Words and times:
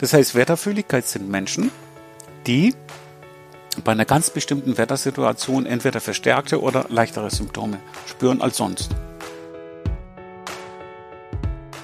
Das 0.00 0.14
heißt, 0.14 0.34
Wetterfühligkeit 0.34 1.06
sind 1.06 1.28
Menschen, 1.28 1.70
die 2.46 2.74
bei 3.84 3.92
einer 3.92 4.06
ganz 4.06 4.30
bestimmten 4.30 4.78
Wettersituation 4.78 5.66
entweder 5.66 6.00
verstärkte 6.00 6.62
oder 6.62 6.86
leichtere 6.88 7.30
Symptome 7.30 7.78
spüren 8.06 8.40
als 8.40 8.56
sonst. 8.56 8.90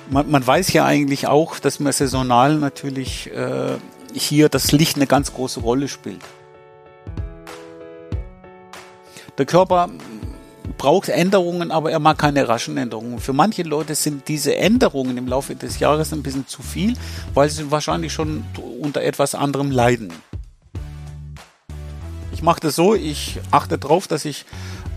Man, 0.09 0.31
man 0.31 0.47
weiß 0.47 0.73
ja 0.73 0.87
eigentlich 0.87 1.27
auch, 1.27 1.59
dass 1.59 1.79
man 1.79 1.93
saisonal 1.93 2.57
natürlich 2.57 3.31
äh, 3.33 3.77
hier 4.15 4.49
das 4.49 4.73
Licht 4.73 4.97
eine 4.97 5.07
ganz 5.07 5.35
große 5.35 5.61
Rolle 5.61 5.89
spielt. 5.89 6.23
Der 9.37 9.45
Körper 9.45 9.91
braucht 10.87 11.09
Änderungen, 11.09 11.73
aber 11.73 11.91
er 11.91 11.99
mag 11.99 12.17
keine 12.17 12.47
raschen 12.47 12.77
Änderungen. 12.77 13.19
Für 13.19 13.33
manche 13.33 13.65
Leute 13.65 13.97
sind 13.97 14.29
diese 14.29 14.55
Änderungen 14.55 15.17
im 15.19 15.27
Laufe 15.27 15.57
des 15.57 15.81
Jahres 15.81 16.13
ein 16.13 16.23
bisschen 16.23 16.47
zu 16.47 16.63
viel, 16.63 16.95
weil 17.35 17.51
sie 17.51 17.73
wahrscheinlich 17.73 18.13
schon 18.13 18.45
unter 18.81 19.03
etwas 19.03 19.35
anderem 19.35 19.73
leiden. 19.73 20.13
Ich 22.33 22.41
mache 22.41 22.61
das 22.61 22.77
so, 22.77 22.95
ich 22.95 23.41
achte 23.51 23.79
darauf, 23.79 24.07
dass 24.07 24.25
ich 24.25 24.45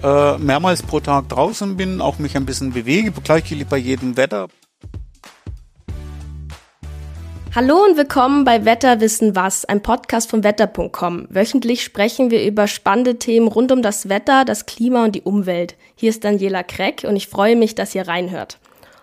äh, 0.04 0.38
mehrmals 0.38 0.84
pro 0.84 1.00
Tag 1.00 1.28
draußen 1.28 1.76
bin, 1.76 2.02
auch 2.02 2.20
mich 2.20 2.38
ein 2.38 2.46
bisschen 2.46 2.72
bewege, 2.72 3.12
gleich 3.24 3.52
bei 3.68 3.78
jedem 3.78 4.16
Wetter. 4.16 4.48
Hallo 7.62 7.84
und 7.84 7.98
willkommen 7.98 8.46
bei 8.46 8.64
Wetter 8.64 9.02
wissen 9.02 9.36
was, 9.36 9.66
ein 9.66 9.82
Podcast 9.82 10.30
von 10.30 10.46
wetter.com. 10.46 11.28
Wöchentlich 11.30 11.84
sprechen 11.84 12.32
wir 12.32 12.46
über 12.46 12.68
spannende 12.68 13.20
Themen 13.20 13.50
rund 13.50 13.74
um 13.74 13.82
das 13.82 14.08
Wetter, 14.08 14.46
das 14.46 14.66
Klima 14.66 15.04
und 15.04 15.14
die 15.14 15.24
Umwelt. 15.24 15.76
Hier 15.96 16.10
ist 16.10 16.24
Daniela 16.24 16.64
Kreck 16.64 17.04
und 17.06 17.18
ich 17.18 17.28
freue 17.28 17.58
mich, 17.58 17.76
dass 17.76 17.94
ihr 17.94 18.08
reinhört. 18.08 18.60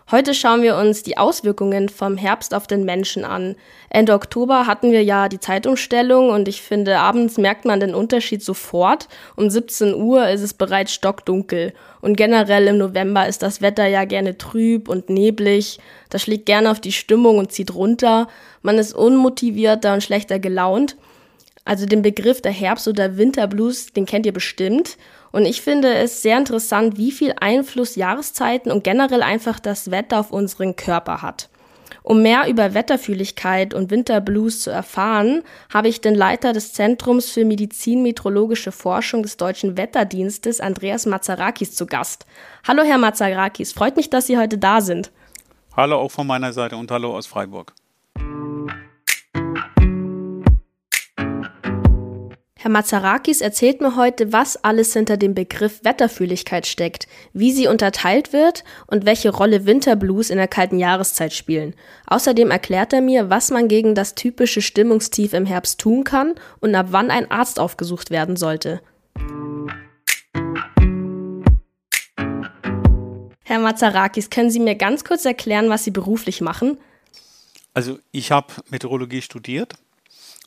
Heute 0.09 0.35
schauen 0.35 0.63
wir 0.63 0.77
uns 0.77 1.03
die 1.03 1.19
Auswirkungen 1.19 1.89
vom 1.89 2.17
Herbst 2.17 2.55
auf 2.55 2.69
den 2.69 2.85
Menschen 2.85 3.25
an. 3.25 3.57
Ende 3.91 4.13
Oktober 4.15 4.69
hatten 4.69 4.93
wir 4.93 5.03
ja 5.03 5.29
die 5.29 5.41
Zeitumstellung 5.41 6.31
und 6.31 6.47
ich 6.47 6.63
finde, 6.63 6.99
abends 6.99 7.39
merkt 7.39 7.65
man 7.65 7.81
den 7.81 7.93
Unterschied 7.93 8.41
sofort. 8.41 9.09
Um 9.35 9.51
17 9.51 9.97
Uhr 9.97 10.29
ist 10.29 10.43
es 10.43 10.55
bereits 10.55 10.95
stockdunkel. 10.95 11.73
Und 12.03 12.17
generell 12.17 12.69
im 12.69 12.79
November 12.79 13.27
ist 13.27 13.43
das 13.43 13.61
Wetter 13.63 13.89
ja 13.89 14.05
gerne 14.05 14.39
trüb 14.39 14.89
und 14.89 15.11
neblig. 15.11 15.81
Das 16.09 16.23
schlägt 16.23 16.47
gerne 16.47 16.71
auf 16.71 16.79
die 16.79 16.93
Stimmung 16.93 17.39
und 17.39 17.51
zieht 17.51 17.75
runter. 17.75 18.29
Man 18.63 18.79
ist 18.79 18.95
unmotivierter 18.95 19.93
und 19.93 20.05
schlechter 20.05 20.39
gelaunt. 20.39 20.97
Also 21.65 21.85
den 21.85 22.03
Begriff 22.03 22.41
der 22.41 22.53
Herbst- 22.53 22.87
oder 22.87 23.17
Winterblues, 23.17 23.93
den 23.93 24.07
kennt 24.07 24.25
ihr 24.25 24.33
bestimmt. 24.33 24.99
Und 25.37 25.45
ich 25.45 25.61
finde 25.61 25.93
es 25.93 26.23
sehr 26.23 26.39
interessant, 26.39 26.97
wie 26.97 27.13
viel 27.13 27.35
Einfluss 27.39 27.95
Jahreszeiten 27.95 28.73
und 28.73 28.85
generell 28.85 29.23
einfach 29.23 29.61
das 29.61 29.91
Wetter 29.91 30.19
auf 30.19 30.31
unseren 30.31 30.77
Körper 30.77 31.21
hat. 31.21 31.51
Um 32.03 32.23
mehr 32.23 32.49
über 32.49 32.73
Wetterfühligkeit 32.73 33.75
und 33.75 33.91
Winterblues 33.91 34.63
zu 34.63 34.71
erfahren, 34.71 35.43
habe 35.69 35.89
ich 35.89 36.01
den 36.01 36.15
Leiter 36.15 36.55
des 36.55 36.73
Zentrums 36.73 37.31
für 37.31 37.45
Medizin-Meteorologische 37.45 38.73
Forschung 38.73 39.23
des 39.25 39.37
Deutschen 39.37 39.77
Wetterdienstes, 39.77 40.63
Andreas 40.63 41.05
Mazarakis, 41.05 41.75
zu 41.75 41.85
Gast. 41.85 42.25
Hallo, 42.67 42.83
Herr 42.83 42.97
Mazarakis, 42.97 43.75
freut 43.75 43.97
mich, 43.97 44.09
dass 44.09 44.29
Sie 44.29 44.39
heute 44.39 44.57
da 44.57 44.81
sind. 44.81 45.11
Hallo 45.77 45.97
auch 45.97 46.11
von 46.11 46.27
meiner 46.27 46.55
Seite 46.55 46.79
und 46.79 46.91
hallo 46.91 47.15
aus 47.15 47.27
Freiburg. 47.27 47.75
Herr 52.67 52.73
Mazarakis 52.73 53.43
erzählt 53.43 53.81
mir 53.81 53.95
heute, 53.95 54.33
was 54.33 54.57
alles 54.65 54.93
hinter 54.93 55.17
dem 55.17 55.37
Begriff 55.37 55.85
Wetterfühligkeit 55.85 56.67
steckt, 56.67 57.07
wie 57.33 57.53
sie 57.53 57.69
unterteilt 57.69 58.33
wird 58.33 58.65
und 58.89 59.07
welche 59.07 59.31
Rolle 59.31 59.67
Winterblues 59.67 60.31
in 60.31 60.37
der 60.37 60.49
kalten 60.49 60.81
Jahreszeit 60.81 61.33
spielen. 61.33 61.77
Außerdem 62.09 62.51
erklärt 62.51 62.93
er 62.93 63.03
mir, 63.03 63.31
was 63.31 63.53
man 63.53 63.69
gegen 63.69 63.95
das 63.95 64.17
typische 64.17 64.63
Stimmungstief 64.63 65.33
im 65.33 65.47
Herbst 65.47 65.79
tun 65.81 66.03
kann 66.03 66.35
und 66.59 66.75
ab 66.75 66.87
wann 66.91 67.13
ein 67.13 67.31
Arzt 67.31 67.61
aufgesucht 67.61 68.11
werden 68.11 68.35
sollte. 68.35 68.81
Herr 73.45 73.61
Mazarakis, 73.61 74.29
können 74.29 74.51
Sie 74.51 74.59
mir 74.59 74.75
ganz 74.75 75.05
kurz 75.05 75.25
erklären, 75.25 75.71
was 75.71 75.85
Sie 75.85 75.93
beruflich 75.93 76.41
machen? 76.41 76.79
Also 77.75 78.01
ich 78.11 78.33
habe 78.33 78.55
Meteorologie 78.71 79.23
studiert 79.23 79.75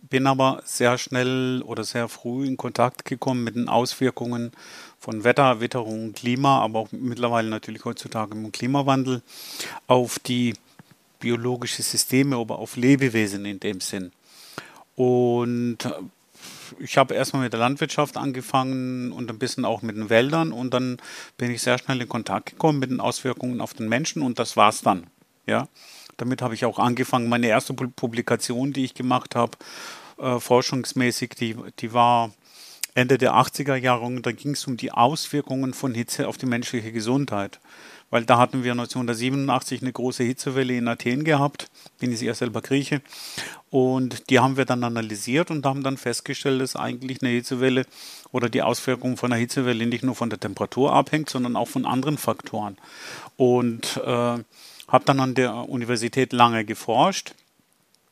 bin 0.10 0.28
aber 0.28 0.62
sehr 0.66 0.98
schnell 0.98 1.62
oder 1.64 1.84
sehr 1.84 2.08
früh 2.08 2.46
in 2.46 2.58
Kontakt 2.58 3.06
gekommen 3.06 3.44
mit 3.44 3.56
den 3.56 3.70
Auswirkungen 3.70 4.52
von 5.00 5.24
Wetter, 5.24 5.62
Witterung, 5.62 6.14
Klima, 6.14 6.60
aber 6.62 6.80
auch 6.80 6.92
mittlerweile 6.92 7.50
natürlich 7.50 7.86
heutzutage 7.86 8.34
im 8.34 8.52
Klimawandel 8.52 9.22
auf 9.88 10.20
die 10.20 10.56
biologische 11.20 11.84
Systeme, 11.84 12.38
aber 12.38 12.60
auf 12.60 12.76
Lebewesen 12.76 13.46
in 13.46 13.60
dem 13.60 13.82
Sinn. 13.82 14.12
Und 14.96 15.78
ich 16.80 16.98
habe 16.98 17.14
erstmal 17.14 17.44
mit 17.44 17.54
der 17.54 17.60
Landwirtschaft 17.60 18.18
angefangen 18.18 19.12
und 19.12 19.30
ein 19.30 19.40
bisschen 19.40 19.66
auch 19.66 19.81
mit 19.81 19.96
den 19.96 20.10
Wäldern 20.10 20.52
und 20.52 20.74
dann 20.74 20.98
bin 21.38 21.52
ich 21.52 21.62
sehr 21.62 21.78
schnell 21.78 22.02
in 22.02 22.10
Kontakt 22.10 22.52
gekommen 22.52 22.80
mit 22.80 22.92
den 22.92 23.00
Auswirkungen 23.00 23.62
auf 23.62 23.74
den 23.74 23.90
Menschen 23.90 24.22
und 24.22 24.40
das 24.40 24.56
war's 24.58 24.81
dann. 24.81 25.08
Ja. 25.46 25.68
Damit 26.19 26.41
habe 26.41 26.53
ich 26.53 26.66
auch 26.66 26.80
angefangen. 26.80 27.30
Meine 27.30 27.47
erste 27.47 27.74
Publikation, 27.74 28.74
die 28.74 28.85
ich 28.85 28.94
gemacht 28.94 29.35
habe, 29.35 29.57
äh, 30.18 30.40
forschungsmäßig, 30.40 31.31
die, 31.31 31.56
die 31.80 31.94
war 31.94 32.31
Ende 32.94 33.18
der 33.18 33.34
80er 33.34 33.75
Jahre 33.75 34.06
und 34.06 34.25
da 34.25 34.31
ging 34.31 34.52
es 34.52 34.68
um 34.68 34.75
die 34.75 34.91
Auswirkungen 34.91 35.74
von 35.74 35.94
Hitze 35.94 36.28
auf 36.28 36.38
die 36.38 36.46
menschliche 36.46 36.91
Gesundheit. 36.91 37.59
Weil 38.09 38.25
da 38.25 38.40
hatten 38.40 38.63
wir 38.63 38.72
1987 38.72 39.81
eine 39.81 39.91
große 39.91 40.24
Hitzewelle 40.24 40.75
in 40.75 40.88
Athen 40.88 41.24
gehabt, 41.24 41.69
bin 42.00 42.12
ich 42.12 42.19
ja 42.22 42.34
selber 42.34 42.62
Grieche, 42.62 43.01
und 43.69 44.31
die 44.31 44.40
haben 44.40 44.57
wir 44.57 44.66
dann 44.66 44.84
analysiert 44.84 45.51
und 45.51 45.66
haben 45.66 45.84
dann 45.84 45.97
festgestellt, 45.97 46.59
dass 46.59 46.75
eigentlich 46.75 47.22
eine 47.22 47.31
Hitzewelle 47.31 47.86
oder 48.31 48.50
die 48.50 48.63
Auswirkungen 48.63 49.16
von 49.16 49.31
einer 49.31 49.40
Hitzewelle 49.40 49.86
nicht 49.86 50.03
nur 50.03 50.16
von 50.16 50.31
der 50.31 50.40
Temperatur 50.40 50.91
abhängt, 50.91 51.30
sondern 51.30 51.56
auch 51.56 51.68
von 51.68 51.86
anderen 51.86 52.18
Faktoren. 52.18 52.78
Und 53.38 54.01
äh, 54.03 54.40
habe 54.89 55.05
dann 55.05 55.19
an 55.19 55.35
der 55.35 55.69
Universität 55.69 56.33
lange 56.33 56.66
geforscht, 56.66 57.33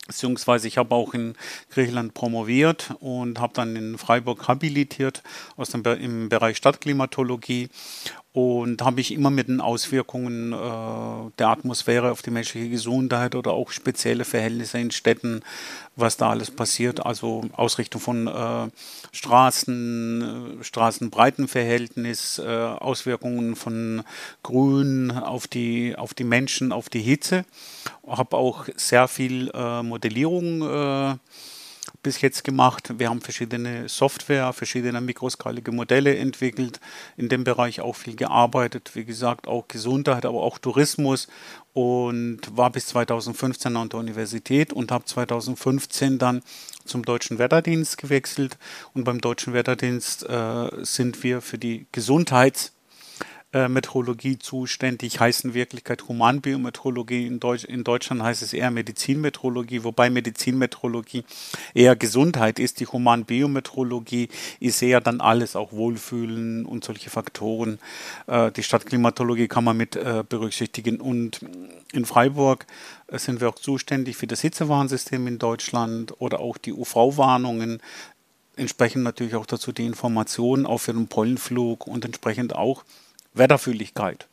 beziehungsweise 0.08 0.68
ich 0.68 0.78
habe 0.78 0.96
auch 0.96 1.14
in 1.14 1.36
Griechenland 1.70 2.14
promoviert 2.14 2.94
und 3.00 3.40
habe 3.40 3.54
dann 3.54 3.76
in 3.76 3.98
Freiburg 3.98 4.48
habilitiert 4.48 5.22
aus 5.58 5.70
dem, 5.70 5.84
im 5.84 6.30
Bereich 6.30 6.58
Stadtklimatologie 6.58 7.70
und 8.34 8.82
habe 8.84 8.98
mich 8.98 9.12
immer 9.12 9.30
mit 9.32 9.48
den 9.48 9.62
Auswirkungen 9.62 10.54
äh, 10.54 11.32
der 11.40 11.48
Atmosphäre 11.48 12.12
auf 12.12 12.22
die 12.22 12.30
menschliche 12.30 12.70
Gesundheit 12.70 13.34
oder 13.34 13.52
auch 13.54 13.72
spezielle 13.72 14.26
Verhältnisse 14.26 14.78
in 14.78 14.92
Städten, 14.92 15.42
was 15.96 16.18
da 16.18 16.30
alles 16.30 16.52
passiert, 16.52 17.06
also 17.06 17.46
Ausrichtung 17.54 18.00
von 18.00 18.28
äh, 18.28 18.68
Straßen, 19.12 20.60
äh, 20.60 20.64
Straßenbreitenverhältnis, 20.64 22.40
äh, 22.40 22.46
Auswirkungen 22.46 23.56
von 23.56 24.04
Grün 24.44 25.12
auf 25.12 25.48
die, 25.48 25.96
auf 25.96 26.14
die 26.14 26.24
Menschen, 26.24 26.72
auf 26.72 26.90
die 26.90 27.02
Hitze. 27.02 27.44
Habe 28.06 28.38
auch 28.38 28.68
sehr 28.76 29.08
viel 29.08 29.50
äh, 29.54 29.82
Modellierung 29.82 30.62
äh, 30.62 31.16
bis 32.08 32.22
jetzt 32.22 32.46
gemacht. 32.46 32.94
Wir 33.00 33.10
haben 33.10 33.20
verschiedene 33.20 33.90
Software, 33.90 34.54
verschiedene 34.54 35.02
mikroskalige 35.02 35.74
Modelle 35.74 36.16
entwickelt, 36.16 36.80
in 37.18 37.28
dem 37.28 37.44
Bereich 37.44 37.82
auch 37.82 37.98
viel 37.98 38.16
gearbeitet. 38.16 38.92
Wie 38.94 39.04
gesagt, 39.04 39.46
auch 39.46 39.68
Gesundheit, 39.68 40.26
aber 40.26 40.42
auch 40.42 40.58
Tourismus 40.58 41.28
und 41.74 42.40
war 42.56 42.72
bis 42.72 42.86
2015 42.88 43.76
an 43.76 43.90
der 43.90 44.00
Universität 44.00 44.72
und 44.72 44.90
habe 44.90 45.04
2015 45.04 46.18
dann 46.18 46.44
zum 46.86 47.04
Deutschen 47.04 47.40
Wetterdienst 47.40 47.98
gewechselt. 47.98 48.58
Und 48.94 49.04
beim 49.04 49.20
Deutschen 49.20 49.52
Wetterdienst 49.52 50.30
äh, 50.30 50.70
sind 50.84 51.24
wir 51.24 51.42
für 51.42 51.58
die 51.58 51.88
Gesundheits- 51.92 52.72
äh, 53.54 53.70
Metrologie 53.70 54.38
zuständig, 54.38 55.22
heißt 55.22 55.46
in 55.46 55.54
Wirklichkeit 55.54 56.08
Humanbiometrologie. 56.10 57.26
In, 57.26 57.40
Deutsch, 57.40 57.64
in 57.64 57.86
Deutschland 57.86 58.22
heißt 58.22 58.42
es 58.42 58.52
eher 58.52 58.72
Medizinmetrologie, 58.72 59.86
wobei 59.86 60.10
Medizinmetrologie 60.10 61.24
eher 61.74 61.96
Gesundheit 61.96 62.60
ist. 62.60 62.82
Die 62.82 62.88
Humanbiometrologie 62.88 64.28
ist 64.60 64.82
eher 64.82 65.00
dann 65.00 65.22
alles, 65.22 65.56
auch 65.56 65.72
Wohlfühlen 65.72 66.66
und 66.66 66.84
solche 66.84 67.10
Faktoren. 67.10 67.80
Äh, 68.28 68.52
die 68.52 68.64
Stadtklimatologie 68.64 69.48
kann 69.48 69.64
man 69.64 69.78
mit 69.78 69.96
äh, 69.96 70.26
berücksichtigen. 70.28 71.00
Und 71.00 71.40
in 71.94 72.04
Freiburg 72.06 72.66
äh, 73.08 73.18
sind 73.18 73.40
wir 73.40 73.48
auch 73.48 73.56
zuständig 73.56 74.18
für 74.18 74.28
das 74.28 74.42
Hitzewarnsystem 74.42 75.26
in 75.26 75.40
Deutschland 75.40 76.14
oder 76.20 76.42
auch 76.42 76.58
die 76.58 76.74
UV-Warnungen 76.74 77.82
entsprechend 78.58 79.04
natürlich 79.04 79.36
auch 79.36 79.46
dazu 79.46 79.72
die 79.72 79.86
Informationen 79.86 80.66
auch 80.66 80.80
für 80.80 80.94
den 80.94 81.08
Pollenflug 81.08 81.88
und 81.88 82.04
entsprechend 82.04 82.56
auch 82.56 82.84
Wetterfühligkeit. 83.38 84.28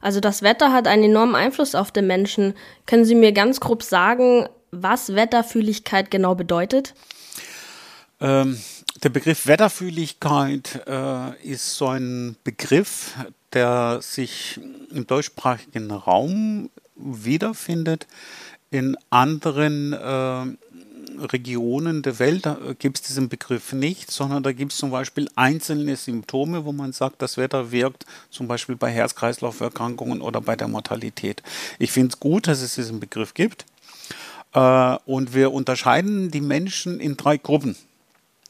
Also 0.00 0.20
das 0.20 0.42
Wetter 0.42 0.72
hat 0.72 0.86
einen 0.86 1.04
enormen 1.04 1.34
Einfluss 1.34 1.74
auf 1.74 1.90
den 1.90 2.06
Menschen. 2.06 2.54
Können 2.86 3.04
Sie 3.04 3.14
mir 3.14 3.32
ganz 3.32 3.60
grob 3.60 3.82
sagen, 3.82 4.48
was 4.70 5.14
Wetterfühligkeit 5.14 6.10
genau 6.10 6.34
bedeutet? 6.34 6.94
Ähm, 8.20 8.58
der 9.02 9.08
Begriff 9.08 9.46
Wetterfühligkeit 9.46 10.82
äh, 10.86 11.42
ist 11.42 11.76
so 11.76 11.88
ein 11.88 12.36
Begriff, 12.44 13.14
der 13.52 14.00
sich 14.02 14.60
im 14.90 15.06
deutschsprachigen 15.06 15.90
Raum 15.90 16.70
wiederfindet. 16.96 18.06
In 18.70 18.96
anderen 19.08 19.92
äh, 19.92 20.69
Regionen 21.20 22.02
der 22.02 22.18
Welt 22.18 22.48
gibt 22.78 22.98
es 22.98 23.02
diesen 23.02 23.28
Begriff 23.28 23.72
nicht, 23.72 24.10
sondern 24.10 24.42
da 24.42 24.52
gibt 24.52 24.72
es 24.72 24.78
zum 24.78 24.90
Beispiel 24.90 25.28
einzelne 25.36 25.96
Symptome, 25.96 26.64
wo 26.64 26.72
man 26.72 26.92
sagt, 26.92 27.22
das 27.22 27.36
Wetter 27.36 27.70
wirkt, 27.70 28.06
zum 28.30 28.48
Beispiel 28.48 28.76
bei 28.76 28.90
Herz-Kreislauf-Erkrankungen 28.90 30.20
oder 30.20 30.40
bei 30.40 30.56
der 30.56 30.68
Mortalität. 30.68 31.42
Ich 31.78 31.92
finde 31.92 32.08
es 32.14 32.20
gut, 32.20 32.46
dass 32.46 32.62
es 32.62 32.74
diesen 32.74 33.00
Begriff 33.00 33.34
gibt. 33.34 33.66
Äh, 34.52 34.96
und 35.06 35.34
wir 35.34 35.52
unterscheiden 35.52 36.30
die 36.30 36.40
Menschen 36.40 37.00
in 37.00 37.16
drei 37.16 37.36
Gruppen 37.36 37.76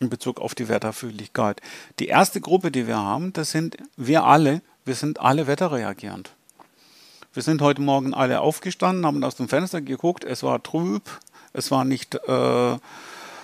in 0.00 0.08
Bezug 0.08 0.40
auf 0.40 0.54
die 0.54 0.68
Wetterfühligkeit. 0.68 1.60
Die 1.98 2.06
erste 2.08 2.40
Gruppe, 2.40 2.70
die 2.70 2.86
wir 2.86 2.96
haben, 2.96 3.32
das 3.34 3.50
sind 3.50 3.76
wir 3.96 4.24
alle, 4.24 4.62
wir 4.86 4.94
sind 4.94 5.20
alle 5.20 5.46
wetterreagierend. 5.46 6.32
Wir 7.34 7.42
sind 7.42 7.60
heute 7.60 7.82
Morgen 7.82 8.12
alle 8.14 8.40
aufgestanden, 8.40 9.06
haben 9.06 9.22
aus 9.22 9.36
dem 9.36 9.48
Fenster 9.48 9.80
geguckt, 9.80 10.24
es 10.24 10.42
war 10.42 10.62
trüb, 10.62 11.02
es 11.52 11.70
war 11.70 11.84
nicht, 11.84 12.14
äh, 12.14 12.78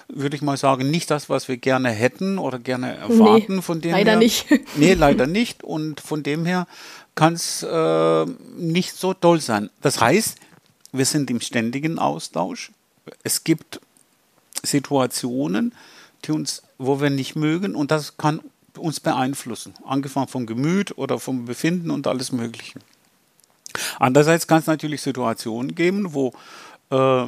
würde 0.09 0.37
ich 0.37 0.43
mal 0.43 0.57
sagen, 0.57 0.91
nicht 0.91 1.11
das, 1.11 1.29
was 1.29 1.49
wir 1.49 1.57
gerne 1.57 1.91
hätten 1.91 2.39
oder 2.39 2.59
gerne 2.59 2.97
erwarten. 2.97 3.57
Nee, 3.57 3.63
von 3.63 3.81
dem 3.81 3.93
leider 3.93 4.13
her, 4.13 4.19
nicht. 4.19 4.47
nee, 4.77 4.95
leider 4.95 5.27
nicht. 5.27 5.65
Und 5.65 6.01
von 6.01 6.23
dem 6.23 6.47
her 6.47 6.67
kann 7.15 7.35
es 7.35 7.63
äh, 7.63 8.27
nicht 8.57 8.95
so 8.95 9.15
toll 9.15 9.41
sein. 9.41 9.71
Das 9.81 10.01
heißt, 10.01 10.39
wir 10.93 11.05
sind 11.05 11.31
im 11.31 11.41
ständigen 11.41 11.99
Austausch. 11.99 12.71
Es 13.23 13.45
gibt 13.45 13.81
Situationen, 14.63 15.75
die 16.25 16.33
uns, 16.33 16.63
wo 16.79 17.01
wir 17.01 17.11
nicht 17.11 17.37
mögen 17.37 17.75
und 17.75 17.91
das 17.91 18.17
kann 18.17 18.41
uns 18.77 19.01
beeinflussen, 19.01 19.75
angefangen 19.85 20.29
vom 20.29 20.47
Gemüt 20.47 20.99
oder 20.99 21.19
vom 21.19 21.47
Befinden 21.47 21.91
und 21.91 22.07
alles 22.07 22.33
Mögliche. 22.33 22.79
Andererseits 23.99 24.47
kann 24.47 24.59
es 24.59 24.67
natürlich 24.67 25.03
Situationen 25.03 25.75
geben, 25.75 26.15
wo 26.15 26.33
äh, 26.91 27.27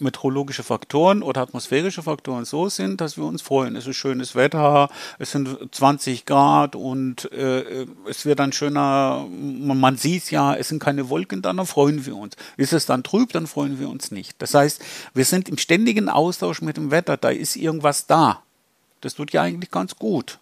meteorologische 0.00 0.62
Faktoren 0.62 1.22
oder 1.22 1.42
atmosphärische 1.42 2.02
Faktoren 2.02 2.44
so 2.44 2.68
sind, 2.68 3.00
dass 3.00 3.16
wir 3.16 3.24
uns 3.24 3.42
freuen. 3.42 3.76
Es 3.76 3.86
ist 3.86 3.96
schönes 3.96 4.34
Wetter, 4.34 4.88
es 5.18 5.32
sind 5.32 5.58
20 5.70 6.26
Grad 6.26 6.76
und 6.76 7.30
äh, 7.32 7.86
es 8.08 8.24
wird 8.24 8.38
dann 8.38 8.52
schöner, 8.52 9.26
man, 9.30 9.78
man 9.78 9.96
sieht 9.96 10.30
ja, 10.30 10.54
es 10.54 10.68
sind 10.68 10.82
keine 10.82 11.08
Wolken, 11.08 11.42
dann 11.42 11.64
freuen 11.66 12.06
wir 12.06 12.16
uns. 12.16 12.36
Ist 12.56 12.72
es 12.72 12.86
dann 12.86 13.02
trüb, 13.02 13.32
dann 13.32 13.46
freuen 13.46 13.78
wir 13.78 13.88
uns 13.88 14.10
nicht. 14.10 14.40
Das 14.40 14.54
heißt, 14.54 14.82
wir 15.14 15.24
sind 15.24 15.48
im 15.48 15.58
ständigen 15.58 16.08
Austausch 16.08 16.62
mit 16.62 16.76
dem 16.76 16.90
Wetter, 16.90 17.16
da 17.16 17.30
ist 17.30 17.56
irgendwas 17.56 18.06
da. 18.06 18.42
Das 19.00 19.14
tut 19.14 19.32
ja 19.32 19.42
eigentlich 19.42 19.70
ganz 19.70 19.96
gut 19.96 20.38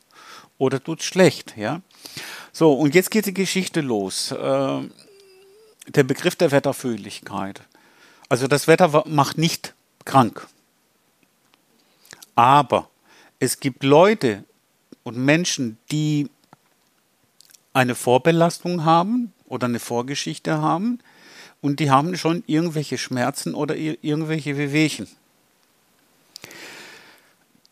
oder 0.59 0.82
tut 0.82 1.02
schlecht, 1.02 1.55
ja. 1.56 1.82
So, 2.52 2.73
und 2.73 2.94
jetzt 2.94 3.11
geht 3.11 3.26
die 3.26 3.35
Geschichte 3.35 3.81
los. 3.82 4.32
Äh, 4.32 4.81
der 5.88 6.05
Begriff 6.05 6.37
der 6.37 6.50
Wetterfühligkeit. 6.50 7.61
Also 8.28 8.46
das 8.49 8.67
Wetter 8.67 9.05
macht 9.06 9.38
nicht 9.38 9.75
krank. 10.05 10.46
Aber 12.34 12.90
es 13.38 13.61
gibt 13.61 13.82
Leute 13.82 14.44
und 15.05 15.17
Menschen, 15.17 15.78
die 15.90 16.28
eine 17.73 17.94
Vorbelastung 17.94 18.84
haben 18.84 19.32
oder 19.46 19.67
eine 19.67 19.78
Vorgeschichte 19.78 20.58
haben 20.58 20.99
und 21.61 21.81
die 21.81 21.90
haben 21.90 22.17
schon 22.17 22.43
irgendwelche 22.46 22.99
Schmerzen 22.99 23.55
oder 23.55 23.76
irgendwelche 23.76 24.56
Wehwehchen. 24.56 25.08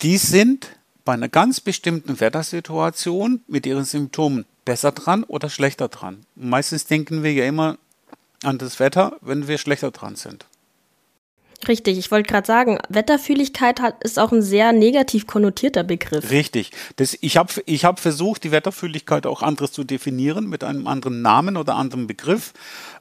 Die 0.02 0.18
sind 0.18 0.76
bei 1.04 1.14
einer 1.14 1.28
ganz 1.28 1.60
bestimmten 1.60 2.20
Wettersituation 2.20 3.42
mit 3.46 3.66
ihren 3.66 3.84
Symptomen 3.84 4.44
besser 4.64 4.92
dran 4.92 5.24
oder 5.24 5.48
schlechter 5.50 5.88
dran. 5.88 6.24
Meistens 6.34 6.86
denken 6.86 7.22
wir 7.22 7.32
ja 7.32 7.44
immer, 7.44 7.78
an 8.44 8.58
das 8.58 8.80
Wetter, 8.80 9.16
wenn 9.20 9.48
wir 9.48 9.58
schlechter 9.58 9.90
dran 9.90 10.16
sind. 10.16 10.46
Richtig, 11.68 11.98
ich 11.98 12.10
wollte 12.10 12.28
gerade 12.30 12.46
sagen, 12.46 12.78
Wetterfühligkeit 12.88 13.80
hat, 13.80 14.02
ist 14.04 14.18
auch 14.18 14.32
ein 14.32 14.42
sehr 14.42 14.72
negativ 14.72 15.26
konnotierter 15.26 15.82
Begriff. 15.82 16.30
Richtig. 16.30 16.72
Das, 16.96 17.16
ich 17.20 17.36
habe 17.36 17.52
ich 17.66 17.84
hab 17.84 18.00
versucht, 18.00 18.44
die 18.44 18.50
Wetterfühligkeit 18.50 19.26
auch 19.26 19.42
anderes 19.42 19.72
zu 19.72 19.84
definieren, 19.84 20.46
mit 20.48 20.64
einem 20.64 20.86
anderen 20.86 21.22
Namen 21.22 21.56
oder 21.56 21.76
anderem 21.76 22.06
Begriff. 22.06 22.52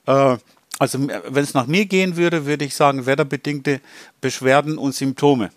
Äh, 0.06 0.38
also 0.80 1.08
wenn 1.08 1.44
es 1.44 1.54
nach 1.54 1.68
mir 1.68 1.86
gehen 1.86 2.16
würde, 2.16 2.46
würde 2.46 2.66
ich 2.66 2.76
sagen, 2.76 3.06
wetterbedingte 3.06 3.82
Beschwerden 4.22 4.78
und 4.78 4.96
Symptome. 4.96 5.50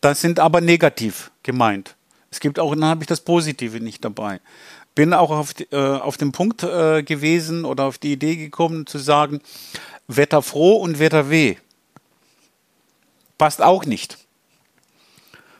Das 0.00 0.20
sind 0.20 0.38
aber 0.38 0.60
negativ 0.60 1.30
gemeint. 1.42 1.96
Es 2.30 2.40
gibt 2.40 2.58
auch, 2.58 2.74
dann 2.74 2.84
habe 2.84 3.02
ich 3.02 3.08
das 3.08 3.20
Positive 3.20 3.80
nicht 3.80 4.04
dabei 4.04 4.40
bin 4.94 5.14
auch 5.14 5.30
auf, 5.30 5.54
äh, 5.70 5.76
auf 5.76 6.16
den 6.16 6.32
Punkt 6.32 6.62
äh, 6.62 7.02
gewesen 7.02 7.64
oder 7.64 7.84
auf 7.84 7.98
die 7.98 8.12
Idee 8.12 8.36
gekommen 8.36 8.86
zu 8.86 8.98
sagen, 8.98 9.40
wetterfroh 10.08 10.76
und 10.76 10.98
wetterweh. 10.98 11.56
Passt 13.38 13.62
auch 13.62 13.84
nicht. 13.84 14.18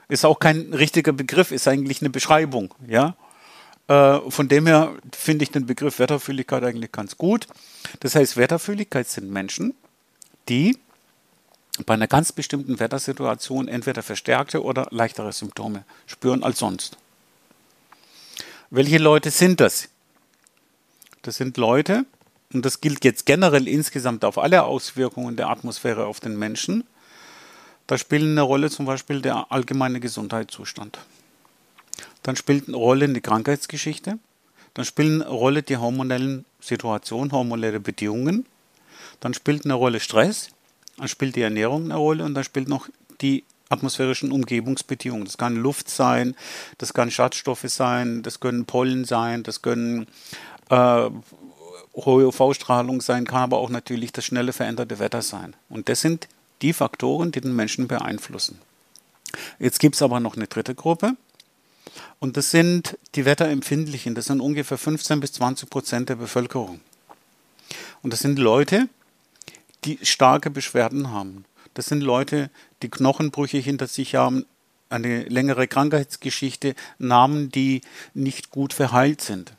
Ist 0.09 0.25
auch 0.25 0.39
kein 0.39 0.75
richtiger 0.75 1.13
Begriff, 1.13 1.53
ist 1.53 1.67
eigentlich 1.67 2.03
eine 2.03 2.11
Beschreibung. 2.11 2.75
Ja? 2.87 3.17
Äh, 3.89 4.21
von 4.29 4.49
dem 4.49 4.67
her 4.67 4.95
finde 5.13 5.45
ich 5.45 5.51
den 5.51 5.67
Begriff 5.67 5.99
Wetterfühligkeit 5.99 6.63
eigentlich 6.63 6.93
ganz 6.93 7.17
gut. 7.17 7.47
Das 8.01 8.15
heißt, 8.15 8.37
Wetterfühligkeit 8.37 9.09
sind 9.09 9.31
Menschen, 9.31 9.75
die 10.49 10.79
bei 11.87 11.95
einer 11.95 12.07
ganz 12.07 12.33
bestimmten 12.33 12.79
Wettersituation 12.79 13.69
entweder 13.69 14.03
verstärkte 14.03 14.63
oder 14.63 14.89
leichtere 14.91 15.33
Symptome 15.33 15.85
spüren 16.07 16.43
als 16.43 16.59
sonst. 16.59 16.99
Welche 18.75 18.97
Leute 18.97 19.31
sind 19.31 19.61
das? 19.61 19.91
Das 21.21 21.37
sind 21.37 21.59
Leute, 21.59 22.07
und 22.55 22.65
das 22.65 22.81
gilt 22.81 23.05
jetzt 23.05 23.27
generell 23.27 23.69
insgesamt 23.69 24.25
auf 24.25 24.39
alle 24.39 24.63
Auswirkungen 24.63 25.37
der 25.37 25.51
Atmosphäre 25.51 26.07
auf 26.07 26.21
den 26.21 26.39
Menschen. 26.39 26.85
Da 27.87 27.99
spielen 27.99 28.31
eine 28.31 28.41
Rolle 28.41 28.71
zum 28.71 28.87
Beispiel 28.87 29.21
der 29.21 29.53
allgemeine 29.53 30.01
Gesundheitszustand. 30.01 30.99
Dann 32.23 32.35
spielt 32.35 32.67
eine 32.67 32.79
Rolle 32.79 33.07
die 33.11 33.21
Krankheitsgeschichte. 33.21 34.19
Dann 34.73 34.85
spielen 34.87 35.21
eine 35.21 35.31
Rolle 35.31 35.63
die 35.63 35.77
hormonellen 35.77 36.47
Situationen, 36.59 37.31
hormonelle 37.31 37.79
Bedingungen. 37.79 38.47
Dann 39.21 39.35
spielt 39.35 39.67
eine 39.67 39.75
Rolle 39.75 40.01
Stress. 40.01 40.49
Dann 40.97 41.09
spielt 41.09 41.37
die 41.37 41.43
Ernährung 41.43 41.85
eine 41.85 41.97
Rolle 41.97 42.25
und 42.25 42.33
dann 42.33 42.45
spielt 42.45 42.69
noch 42.69 42.89
die 43.21 43.45
atmosphärischen 43.73 44.33
Umgebungsbedingungen. 44.33 45.25
Das 45.25 45.39
kann 45.39 45.57
Luft 45.57 45.89
sein, 45.89 46.37
das 46.79 46.95
kann 46.95 47.11
Schadstoffe 47.11 47.65
sein, 47.67 48.23
das 48.23 48.41
können 48.41 48.65
Pollen 48.65 49.05
sein, 49.05 49.43
das 49.43 49.63
können 49.63 50.07
äh, 50.71 51.11
hohe 51.95 52.27
UV-Strahlung 52.29 53.01
sein, 53.01 53.27
kann 53.27 53.43
aber 53.43 53.59
auch 53.59 53.71
natürlich 53.71 54.13
das 54.13 54.25
schnelle 54.25 54.53
veränderte 54.53 54.99
Wetter 54.99 55.23
sein. 55.23 55.55
Und 55.69 55.89
das 55.89 56.01
sind 56.01 56.29
die 56.63 56.73
Faktoren, 56.73 57.33
die 57.33 57.41
den 57.41 57.55
Menschen 57.55 57.89
beeinflussen. 57.89 58.59
Jetzt 59.59 59.81
gibt 59.81 59.95
es 59.95 60.03
aber 60.03 60.21
noch 60.21 60.37
eine 60.37 60.47
dritte 60.47 60.75
Gruppe. 60.75 61.17
Und 62.21 62.37
das 62.37 62.51
sind 62.51 62.99
die 63.15 63.25
Wetterempfindlichen. 63.25 64.15
Das 64.15 64.27
sind 64.27 64.41
ungefähr 64.41 64.79
15 64.79 65.21
bis 65.21 65.33
20 65.33 65.69
Prozent 65.69 66.09
der 66.09 66.17
Bevölkerung. 66.17 66.81
Und 68.03 68.13
das 68.13 68.21
sind 68.21 68.39
Leute, 68.39 68.89
die 69.85 69.99
starke 70.03 70.51
Beschwerden 70.51 71.11
haben. 71.11 71.45
Das 71.75 71.87
sind 71.87 72.03
Leute, 72.03 72.51
die 72.83 72.91
Knochenbrüche 72.91 73.59
hinter 73.59 73.87
sich 73.87 74.15
haben, 74.15 74.45
eine 74.89 75.25
längere 75.25 75.67
Krankheitsgeschichte, 75.67 76.75
Namen, 76.99 77.51
die 77.51 77.81
nicht 78.15 78.51
gut 78.51 78.73
verheilt 78.73 79.23
sind. 79.23 79.55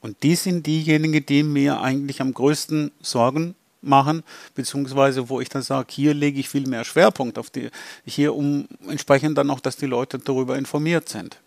Und 0.00 0.22
die 0.22 0.34
sind 0.34 0.66
diejenigen, 0.66 1.24
die 1.24 1.42
mir 1.42 1.80
eigentlich 1.80 2.20
am 2.20 2.32
größten 2.32 2.90
Sorgen 3.00 3.54
machen, 3.82 4.22
beziehungsweise 4.54 5.28
wo 5.28 5.40
ich 5.40 5.48
dann 5.48 5.62
sage, 5.62 5.88
hier 5.90 6.14
lege 6.14 6.40
ich 6.40 6.48
viel 6.48 6.66
mehr 6.66 6.84
Schwerpunkt 6.84 7.38
auf 7.38 7.50
die, 7.50 7.70
hier 8.04 8.34
um 8.34 8.68
entsprechend 8.88 9.38
dann 9.38 9.50
auch, 9.50 9.60
dass 9.60 9.76
die 9.76 9.86
Leute 9.86 10.18
darüber 10.18 10.56
informiert 10.56 11.08
sind. 11.08 11.38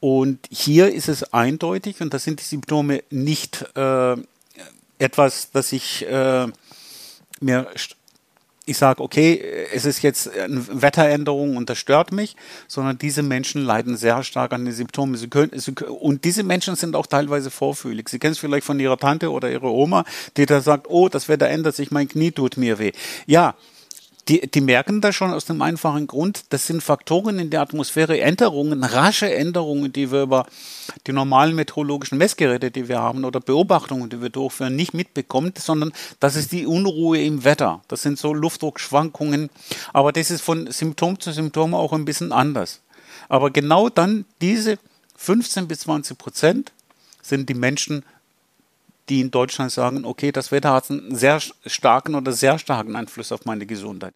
Und 0.00 0.46
hier 0.50 0.92
ist 0.92 1.08
es 1.08 1.32
eindeutig, 1.32 2.02
und 2.02 2.12
da 2.12 2.18
sind 2.18 2.40
die 2.40 2.44
Symptome 2.44 3.02
nicht 3.08 3.64
äh, 3.74 4.16
etwas, 4.98 5.50
das 5.50 5.72
ich 5.72 6.06
äh, 6.06 6.46
mir 7.40 7.68
ich 8.66 8.78
sage, 8.78 9.02
okay, 9.02 9.42
es 9.72 9.84
ist 9.84 10.02
jetzt 10.02 10.30
eine 10.38 10.82
Wetteränderung 10.82 11.56
und 11.56 11.68
das 11.68 11.78
stört 11.78 12.12
mich, 12.12 12.34
sondern 12.66 12.96
diese 12.96 13.22
Menschen 13.22 13.62
leiden 13.62 13.96
sehr 13.96 14.22
stark 14.22 14.52
an 14.52 14.64
den 14.64 14.72
Symptomen. 14.72 15.16
Sie 15.16 15.28
können, 15.28 15.58
sie, 15.58 15.72
und 15.72 16.24
diese 16.24 16.42
Menschen 16.42 16.74
sind 16.76 16.96
auch 16.96 17.06
teilweise 17.06 17.50
vorfühlig. 17.50 18.08
Sie 18.08 18.18
kennen 18.18 18.32
es 18.32 18.38
vielleicht 18.38 18.66
von 18.66 18.80
ihrer 18.80 18.96
Tante 18.96 19.30
oder 19.30 19.50
ihrer 19.50 19.70
Oma, 19.70 20.04
die 20.36 20.46
da 20.46 20.60
sagt, 20.60 20.86
oh, 20.88 21.08
das 21.08 21.28
Wetter 21.28 21.48
ändert 21.48 21.76
sich, 21.76 21.90
mein 21.90 22.08
Knie 22.08 22.32
tut 22.32 22.56
mir 22.56 22.78
weh. 22.78 22.92
Ja, 23.26 23.54
die, 24.28 24.50
die 24.50 24.60
merken 24.60 25.00
das 25.00 25.14
schon 25.14 25.32
aus 25.32 25.44
dem 25.44 25.60
einfachen 25.60 26.06
Grund, 26.06 26.44
das 26.50 26.66
sind 26.66 26.82
Faktoren 26.82 27.38
in 27.38 27.50
der 27.50 27.60
Atmosphäre, 27.60 28.20
Änderungen, 28.20 28.82
rasche 28.82 29.32
Änderungen, 29.32 29.92
die 29.92 30.10
wir 30.10 30.22
über 30.22 30.46
die 31.06 31.12
normalen 31.12 31.54
meteorologischen 31.54 32.16
Messgeräte, 32.18 32.70
die 32.70 32.88
wir 32.88 33.00
haben 33.00 33.24
oder 33.24 33.40
Beobachtungen, 33.40 34.08
die 34.08 34.22
wir 34.22 34.30
durchführen, 34.30 34.76
nicht 34.76 34.94
mitbekommen, 34.94 35.52
sondern 35.58 35.92
das 36.20 36.36
ist 36.36 36.52
die 36.52 36.66
Unruhe 36.66 37.22
im 37.22 37.44
Wetter. 37.44 37.82
Das 37.88 38.02
sind 38.02 38.18
so 38.18 38.32
Luftdruckschwankungen, 38.32 39.50
aber 39.92 40.12
das 40.12 40.30
ist 40.30 40.40
von 40.40 40.70
Symptom 40.70 41.20
zu 41.20 41.32
Symptom 41.32 41.74
auch 41.74 41.92
ein 41.92 42.04
bisschen 42.04 42.32
anders. 42.32 42.80
Aber 43.28 43.50
genau 43.50 43.88
dann 43.88 44.24
diese 44.40 44.78
15 45.16 45.68
bis 45.68 45.80
20 45.80 46.16
Prozent 46.18 46.72
sind 47.22 47.48
die 47.48 47.54
Menschen 47.54 48.04
die 49.08 49.20
in 49.20 49.30
Deutschland 49.30 49.70
sagen, 49.70 50.04
okay, 50.04 50.32
das 50.32 50.50
Wetter 50.52 50.72
hat 50.72 50.90
einen 50.90 51.14
sehr 51.14 51.40
starken 51.40 52.14
oder 52.14 52.32
sehr 52.32 52.58
starken 52.58 52.96
Einfluss 52.96 53.32
auf 53.32 53.44
meine 53.44 53.66
Gesundheit. 53.66 54.12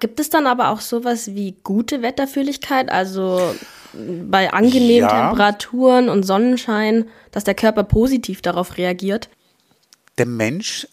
Gibt 0.00 0.20
es 0.20 0.30
dann 0.30 0.46
aber 0.46 0.68
auch 0.68 0.80
sowas 0.80 1.34
wie 1.34 1.56
gute 1.62 2.02
Wetterfühligkeit, 2.02 2.90
also 2.90 3.54
bei 3.92 4.52
angenehmen 4.52 5.08
ja. 5.08 5.28
Temperaturen 5.28 6.08
und 6.08 6.24
Sonnenschein, 6.24 7.08
dass 7.30 7.44
der 7.44 7.54
Körper 7.54 7.84
positiv 7.84 8.42
darauf 8.42 8.76
reagiert? 8.76 9.28
Der 10.18 10.26
Mensch 10.26 10.88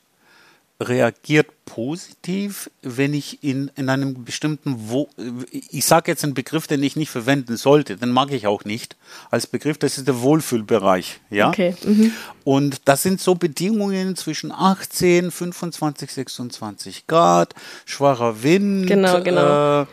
reagiert 0.80 1.48
positiv, 1.74 2.70
wenn 2.82 3.14
ich 3.14 3.44
in, 3.46 3.72
in 3.78 3.88
einem 3.88 4.26
bestimmten, 4.26 4.76
Wo 4.90 5.08
ich 5.52 5.86
sage 5.86 6.12
jetzt 6.12 6.22
einen 6.26 6.34
Begriff, 6.34 6.68
den 6.68 6.84
ich 6.84 6.98
nicht 6.98 7.10
verwenden 7.10 7.56
sollte, 7.56 7.96
den 7.96 8.12
mag 8.12 8.34
ich 8.34 8.46
auch 8.46 8.66
nicht 8.66 8.98
als 9.30 9.48
Begriff, 9.48 9.78
das 9.78 9.98
ist 9.98 10.06
der 10.06 10.22
Wohlfühlbereich. 10.22 11.22
Ja? 11.30 11.48
Okay. 11.48 11.74
Mhm. 11.86 12.12
Und 12.44 12.90
das 12.90 13.04
sind 13.04 13.22
so 13.22 13.36
Bedingungen 13.36 14.18
zwischen 14.18 14.52
18, 14.52 15.32
25, 15.32 16.12
26 16.12 17.08
Grad, 17.08 17.56
schwacher 17.86 18.44
Wind, 18.44 18.88
genau, 18.88 19.22
genau. 19.22 19.84
Äh, 19.84 19.86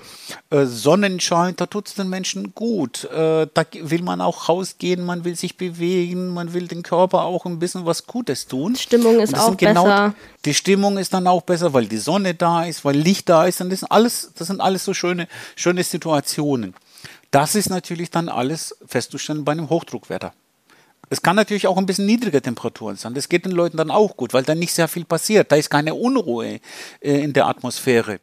äh, 0.50 0.66
Sonnenschein, 0.66 1.54
da 1.56 1.66
tut 1.66 1.88
es 1.88 1.94
den 1.94 2.08
Menschen 2.08 2.54
gut. 2.54 3.04
Äh, 3.04 3.47
da 3.52 3.64
will 3.82 4.02
man 4.02 4.20
auch 4.20 4.49
rausgehen, 4.49 5.04
man 5.04 5.25
will 5.25 5.37
sich 5.37 5.56
bewegen, 5.56 6.28
man 6.28 6.52
will 6.54 6.66
den 6.66 6.82
Körper 6.82 7.23
auch 7.23 7.47
ein 7.47 7.58
bisschen 7.58 7.87
was 7.87 8.06
Gutes 8.06 8.47
tun. 8.47 8.75
Stimmung 8.76 9.20
ist 9.20 9.38
auch 9.38 9.56
genau, 9.56 9.85
besser. 9.85 10.14
Die 10.45 10.54
Stimmung 10.54 10.99
ist 10.99 11.12
dann 11.12 11.26
auch 11.26 11.42
besser, 11.42 11.73
weil 11.73 11.87
die 11.87 11.99
Sonne 11.99 12.35
da 12.35 12.64
ist, 12.64 12.85
weil 12.85 12.97
Licht 12.97 13.28
da 13.28 13.47
ist. 13.47 13.61
Und 13.61 13.71
das 13.71 13.80
sind 13.80 13.90
alles, 13.90 14.30
das 14.37 14.47
sind 14.47 14.61
alles 14.61 14.85
so 14.85 14.95
schöne, 14.95 15.28
schöne 15.57 15.83
Situationen. 15.83 16.75
Das 17.30 17.54
ist 17.54 17.71
natürlich 17.71 18.11
dann 18.11 18.28
alles 18.28 18.76
festzustellen 18.87 19.45
bei 19.45 19.52
einem 19.52 19.68
Hochdruckwetter. 19.68 20.33
Es 21.11 21.23
kann 21.23 21.37
natürlich 21.37 21.66
auch 21.66 21.78
ein 21.78 21.87
bisschen 21.87 22.07
niedrige 22.07 22.42
Temperaturen 22.42 22.97
sein. 22.97 23.14
Das 23.14 23.28
geht 23.28 23.47
den 23.47 23.52
Leuten 23.52 23.76
dann 23.76 23.90
auch 23.90 24.16
gut, 24.16 24.35
weil 24.35 24.42
dann 24.42 24.59
nicht 24.59 24.73
sehr 24.73 24.88
viel 24.88 25.04
passiert. 25.04 25.50
Da 25.50 25.57
ist 25.57 25.71
keine 25.71 25.95
Unruhe 25.95 26.61
äh, 27.00 27.23
in 27.23 27.33
der 27.33 27.47
Atmosphäre. 27.47 28.21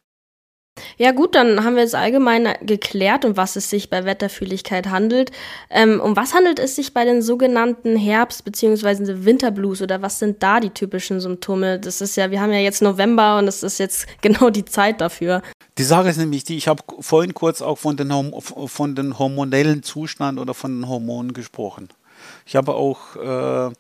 Ja 0.98 1.12
gut, 1.12 1.36
dann 1.36 1.64
haben 1.64 1.76
wir 1.76 1.84
jetzt 1.84 1.96
allgemein 1.96 2.54
geklärt, 2.62 3.24
um 3.24 3.38
was 3.38 3.56
es 3.56 3.70
sich 3.70 3.90
bei 3.90 4.04
Wetterfühligkeit 4.04 4.88
handelt. 4.88 5.32
Ähm, 5.70 6.02
um 6.02 6.18
was 6.18 6.34
handelt 6.34 6.60
es 6.60 6.76
sich 6.76 6.94
bei 6.94 7.06
den 7.06 7.22
sogenannten 7.22 7.96
Herbst- 7.96 8.44
bzw. 8.44 9.26
Winterblues 9.26 9.82
oder 9.82 10.02
was 10.02 10.20
sind 10.20 10.44
da 10.44 10.60
die 10.60 10.72
typischen 10.72 11.22
Symptome? 11.22 11.80
Das 11.80 12.02
ist 12.02 12.18
ja, 12.18 12.30
wir 12.30 12.42
haben 12.42 12.52
ja 12.52 12.60
jetzt 12.60 12.82
November 12.82 13.38
und 13.38 13.48
es 13.48 13.64
ist 13.64 13.78
jetzt 13.78 14.06
genau 14.22 14.50
die 14.50 14.66
Zeit 14.66 15.00
dafür. 15.00 15.42
Die 15.78 15.84
Sache 15.84 16.10
ist 16.10 16.18
nämlich 16.18 16.44
die, 16.44 16.58
ich 16.58 16.68
habe 16.68 16.84
vorhin 17.00 17.34
kurz 17.34 17.62
auch 17.62 17.78
von 17.78 17.96
den, 17.96 18.34
von 18.42 18.96
den 18.96 19.18
hormonellen 19.18 19.84
Zustand 19.84 20.40
oder 20.40 20.54
von 20.54 20.80
den 20.80 20.90
Hormonen 20.90 21.34
gesprochen. 21.34 21.90
Ich 22.46 22.56
habe 22.56 22.74
auch 22.76 23.16
äh, 23.16 23.74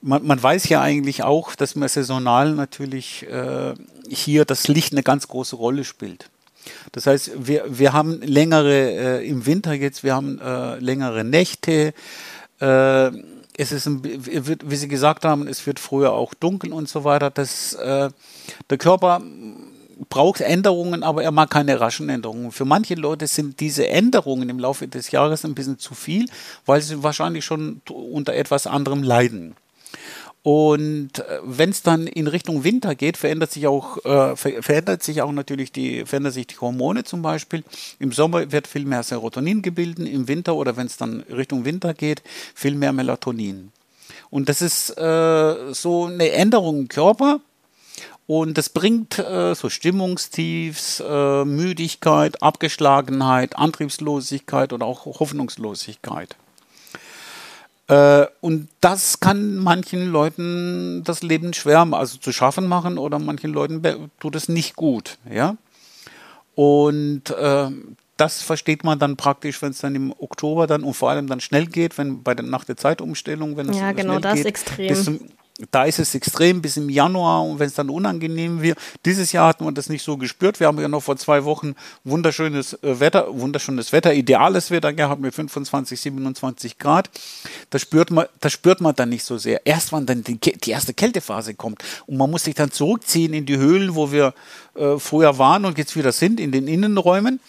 man, 0.00 0.26
man, 0.26 0.42
weiß 0.42 0.68
ja 0.68 0.80
eigentlich 0.80 1.22
auch, 1.22 1.54
dass 1.54 1.74
man 1.74 1.88
saisonal 1.88 2.52
natürlich 2.52 3.26
äh, 3.28 3.74
hier 4.08 4.44
das 4.44 4.68
Licht 4.68 4.92
eine 4.92 5.02
ganz 5.02 5.28
große 5.28 5.56
Rolle 5.56 5.84
spielt. 5.84 6.30
Das 6.92 7.06
heißt, 7.06 7.32
wir, 7.46 7.64
wir 7.68 7.92
haben 7.92 8.20
längere, 8.22 9.20
äh, 9.20 9.28
im 9.28 9.46
Winter 9.46 9.72
jetzt, 9.72 10.02
wir 10.02 10.14
haben 10.14 10.40
äh, 10.40 10.78
längere 10.78 11.24
Nächte. 11.24 11.94
Äh, 12.60 13.10
es 13.58 13.72
ist, 13.72 13.86
ein, 13.86 14.02
wird, 14.04 14.68
wie 14.70 14.76
Sie 14.76 14.88
gesagt 14.88 15.24
haben, 15.24 15.46
es 15.48 15.66
wird 15.66 15.80
früher 15.80 16.12
auch 16.12 16.34
dunkel 16.34 16.72
und 16.72 16.88
so 16.88 17.04
weiter. 17.04 17.30
Das, 17.30 17.74
äh, 17.74 18.10
der 18.68 18.78
Körper 18.78 19.22
braucht 20.10 20.42
Änderungen, 20.42 21.02
aber 21.02 21.22
er 21.22 21.30
mag 21.30 21.50
keine 21.50 21.80
raschen 21.80 22.08
Änderungen. 22.08 22.52
Für 22.52 22.66
manche 22.66 22.94
Leute 22.94 23.26
sind 23.26 23.60
diese 23.60 23.88
Änderungen 23.88 24.48
im 24.50 24.58
Laufe 24.58 24.86
des 24.86 25.10
Jahres 25.10 25.44
ein 25.44 25.54
bisschen 25.54 25.78
zu 25.78 25.94
viel, 25.94 26.26
weil 26.66 26.82
sie 26.82 27.02
wahrscheinlich 27.02 27.44
schon 27.44 27.80
unter 27.88 28.34
etwas 28.34 28.66
anderem 28.66 29.02
leiden. 29.02 29.56
Und 30.46 31.18
äh, 31.18 31.40
wenn 31.42 31.70
es 31.70 31.82
dann 31.82 32.06
in 32.06 32.28
Richtung 32.28 32.62
Winter 32.62 32.94
geht, 32.94 33.16
verändert 33.16 33.50
sich 33.50 33.66
auch, 33.66 33.96
äh, 34.04 34.36
ver 34.36 34.62
verändert 34.62 35.02
sich 35.02 35.20
auch 35.20 35.32
natürlich 35.32 35.72
die, 35.72 36.06
verändert 36.06 36.34
sich 36.34 36.46
die 36.46 36.56
Hormone 36.60 37.02
zum 37.02 37.20
Beispiel. 37.20 37.64
Im 37.98 38.12
Sommer 38.12 38.52
wird 38.52 38.68
viel 38.68 38.84
mehr 38.84 39.02
Serotonin 39.02 39.60
gebildet, 39.60 40.06
im 40.06 40.28
Winter 40.28 40.54
oder 40.54 40.76
wenn 40.76 40.86
es 40.86 40.98
dann 40.98 41.22
Richtung 41.22 41.64
Winter 41.64 41.94
geht, 41.94 42.22
viel 42.54 42.76
mehr 42.76 42.92
Melatonin. 42.92 43.72
Und 44.30 44.48
das 44.48 44.62
ist 44.62 44.90
äh, 44.90 45.72
so 45.74 46.04
eine 46.04 46.30
Änderung 46.30 46.78
im 46.78 46.88
Körper. 46.88 47.40
Und 48.28 48.56
das 48.56 48.68
bringt 48.68 49.18
äh, 49.18 49.52
so 49.56 49.68
Stimmungstiefs, 49.68 51.02
äh, 51.04 51.44
Müdigkeit, 51.44 52.40
Abgeschlagenheit, 52.40 53.56
Antriebslosigkeit 53.56 54.72
oder 54.72 54.86
auch 54.86 55.06
Hoffnungslosigkeit. 55.06 56.36
Äh, 57.88 58.26
und 58.40 58.68
das 58.80 59.20
kann 59.20 59.56
manchen 59.56 60.10
Leuten 60.10 61.02
das 61.04 61.22
Leben 61.22 61.52
schwer, 61.54 61.86
also 61.92 62.18
zu 62.18 62.32
schaffen 62.32 62.66
machen, 62.66 62.98
oder 62.98 63.18
manchen 63.18 63.52
Leuten 63.52 63.82
tut 64.18 64.34
es 64.34 64.48
nicht 64.48 64.76
gut, 64.76 65.18
ja. 65.30 65.56
Und 66.54 67.30
äh, 67.30 67.70
das 68.16 68.42
versteht 68.42 68.82
man 68.82 68.98
dann 68.98 69.16
praktisch, 69.16 69.60
wenn 69.62 69.70
es 69.70 69.78
dann 69.78 69.94
im 69.94 70.12
Oktober 70.18 70.66
dann 70.66 70.82
und 70.82 70.94
vor 70.94 71.10
allem 71.10 71.26
dann 71.26 71.40
schnell 71.40 71.66
geht, 71.66 71.98
wenn 71.98 72.22
bei 72.22 72.34
der 72.34 72.46
nach 72.46 72.64
der 72.64 72.76
Zeitumstellung, 72.76 73.56
wenn 73.56 73.68
es 73.68 73.78
ja, 73.78 73.92
genau, 73.92 74.14
schnell 74.14 74.22
das 74.22 74.34
geht, 74.36 74.46
extrem. 74.46 74.88
Bis 74.88 75.04
zum, 75.04 75.20
da 75.70 75.84
ist 75.84 75.98
es 75.98 76.14
extrem 76.14 76.60
bis 76.60 76.76
im 76.76 76.90
Januar 76.90 77.42
und 77.42 77.58
wenn 77.58 77.68
es 77.68 77.74
dann 77.74 77.88
unangenehm 77.88 78.60
wird. 78.60 78.78
Dieses 79.06 79.32
Jahr 79.32 79.48
hatten 79.48 79.64
wir 79.64 79.72
das 79.72 79.88
nicht 79.88 80.02
so 80.02 80.18
gespürt. 80.18 80.60
Wir 80.60 80.66
haben 80.66 80.78
ja 80.78 80.88
noch 80.88 81.02
vor 81.02 81.16
zwei 81.16 81.44
Wochen 81.44 81.74
wunderschönes 82.04 82.74
äh, 82.82 83.00
Wetter, 83.00 83.26
wunderschönes 83.30 83.92
Wetter, 83.92 84.12
ideales 84.12 84.70
Wetter 84.70 84.92
gehabt 84.92 85.20
mit 85.22 85.34
25, 85.34 85.98
27 85.98 86.78
Grad. 86.78 87.08
Das 87.70 87.82
spürt 87.82 88.10
man, 88.10 88.26
das 88.40 88.52
spürt 88.52 88.82
man 88.82 88.94
dann 88.94 89.08
nicht 89.08 89.24
so 89.24 89.38
sehr. 89.38 89.64
Erst 89.64 89.92
wenn 89.92 90.04
dann 90.04 90.22
die, 90.24 90.38
die 90.38 90.70
erste 90.70 90.92
Kältephase 90.92 91.54
kommt 91.54 91.82
und 92.06 92.18
man 92.18 92.30
muss 92.30 92.44
sich 92.44 92.54
dann 92.54 92.70
zurückziehen 92.70 93.32
in 93.32 93.46
die 93.46 93.56
Höhlen, 93.56 93.94
wo 93.94 94.12
wir 94.12 94.34
äh, 94.74 94.98
vorher 94.98 95.38
waren 95.38 95.64
und 95.64 95.78
jetzt 95.78 95.96
wieder 95.96 96.12
sind, 96.12 96.38
in 96.38 96.52
den 96.52 96.68
Innenräumen 96.68 97.40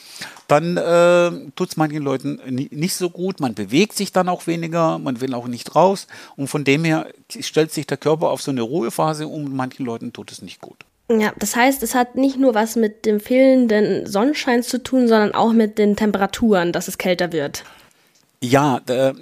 dann 0.48 0.78
äh, 0.78 1.52
tut 1.56 1.70
es 1.70 1.78
manchen 1.78 2.04
Leuten 2.04 2.40
nicht 2.48 2.96
so 2.96 3.10
gut. 3.10 3.40
Man 3.40 3.54
bewegt 3.54 3.94
sich 3.94 4.12
dann 4.12 4.30
auch 4.30 4.48
weniger, 4.48 4.98
man 4.98 5.20
will 5.20 5.34
auch 5.34 5.48
nicht 5.48 5.76
raus. 5.76 6.08
Und 6.36 6.48
von 6.48 6.64
dem 6.64 6.86
her 6.86 7.08
stellt 7.28 7.72
sich 7.72 7.86
der 7.86 7.98
Körper 7.98 8.30
auf 8.30 8.42
so 8.42 8.52
eine 8.52 8.62
Ruhephase 8.62 9.28
um. 9.28 9.56
Manchen 9.56 9.86
Leuten 9.86 10.14
tut 10.14 10.32
es 10.32 10.42
nicht 10.42 10.62
gut. 10.62 10.78
Ja, 11.10 11.32
das 11.38 11.56
heißt, 11.56 11.84
es 11.84 11.96
hat 11.96 12.16
nicht 12.16 12.38
nur 12.38 12.54
was 12.54 12.76
mit 12.76 13.06
dem 13.06 13.20
fehlenden 13.20 14.06
Sonnenschein 14.06 14.64
zu 14.64 14.84
tun, 14.84 15.08
sondern 15.08 15.34
auch 15.34 15.54
mit 15.54 15.78
den 15.78 15.96
Temperaturen, 15.96 16.74
dass 16.74 16.88
es 16.88 16.98
kälter 16.98 17.32
wird. 17.32 17.64
Ja, 18.42 18.82
der, 18.82 19.16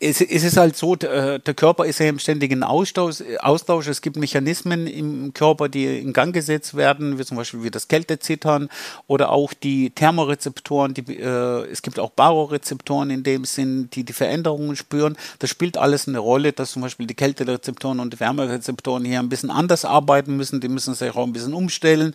es, 0.00 0.20
ist 0.20 0.56
halt 0.56 0.76
so, 0.76 0.96
der 0.96 1.40
Körper 1.40 1.84
ist 1.84 2.00
ja 2.00 2.06
im 2.06 2.18
ständigen 2.18 2.62
Austausch, 2.62 3.22
Austausch. 3.40 3.86
Es 3.86 4.02
gibt 4.02 4.16
Mechanismen 4.16 4.86
im 4.86 5.32
Körper, 5.32 5.68
die 5.68 5.98
in 5.98 6.12
Gang 6.12 6.34
gesetzt 6.34 6.76
werden, 6.76 7.18
wie 7.18 7.24
zum 7.24 7.36
Beispiel 7.36 7.62
wie 7.62 7.70
das 7.70 7.88
Kältezittern 7.88 8.68
oder 9.06 9.30
auch 9.30 9.52
die 9.52 9.90
Thermorezeptoren. 9.90 10.94
Die, 10.94 11.18
äh, 11.18 11.70
es 11.70 11.82
gibt 11.82 11.98
auch 11.98 12.10
Barorezeptoren 12.10 13.10
in 13.10 13.22
dem 13.22 13.44
Sinn, 13.44 13.88
die 13.92 14.04
die 14.04 14.12
Veränderungen 14.12 14.76
spüren. 14.76 15.16
Das 15.38 15.50
spielt 15.50 15.76
alles 15.76 16.08
eine 16.08 16.18
Rolle, 16.18 16.52
dass 16.52 16.72
zum 16.72 16.82
Beispiel 16.82 17.06
die 17.06 17.14
Kälterezeptoren 17.14 18.00
und 18.00 18.14
die 18.14 18.20
Wärmerezeptoren 18.20 19.04
hier 19.04 19.20
ein 19.20 19.28
bisschen 19.28 19.50
anders 19.50 19.84
arbeiten 19.84 20.36
müssen. 20.36 20.60
Die 20.60 20.68
müssen 20.68 20.94
sich 20.94 21.10
auch 21.14 21.24
ein 21.24 21.32
bisschen 21.32 21.54
umstellen. 21.54 22.14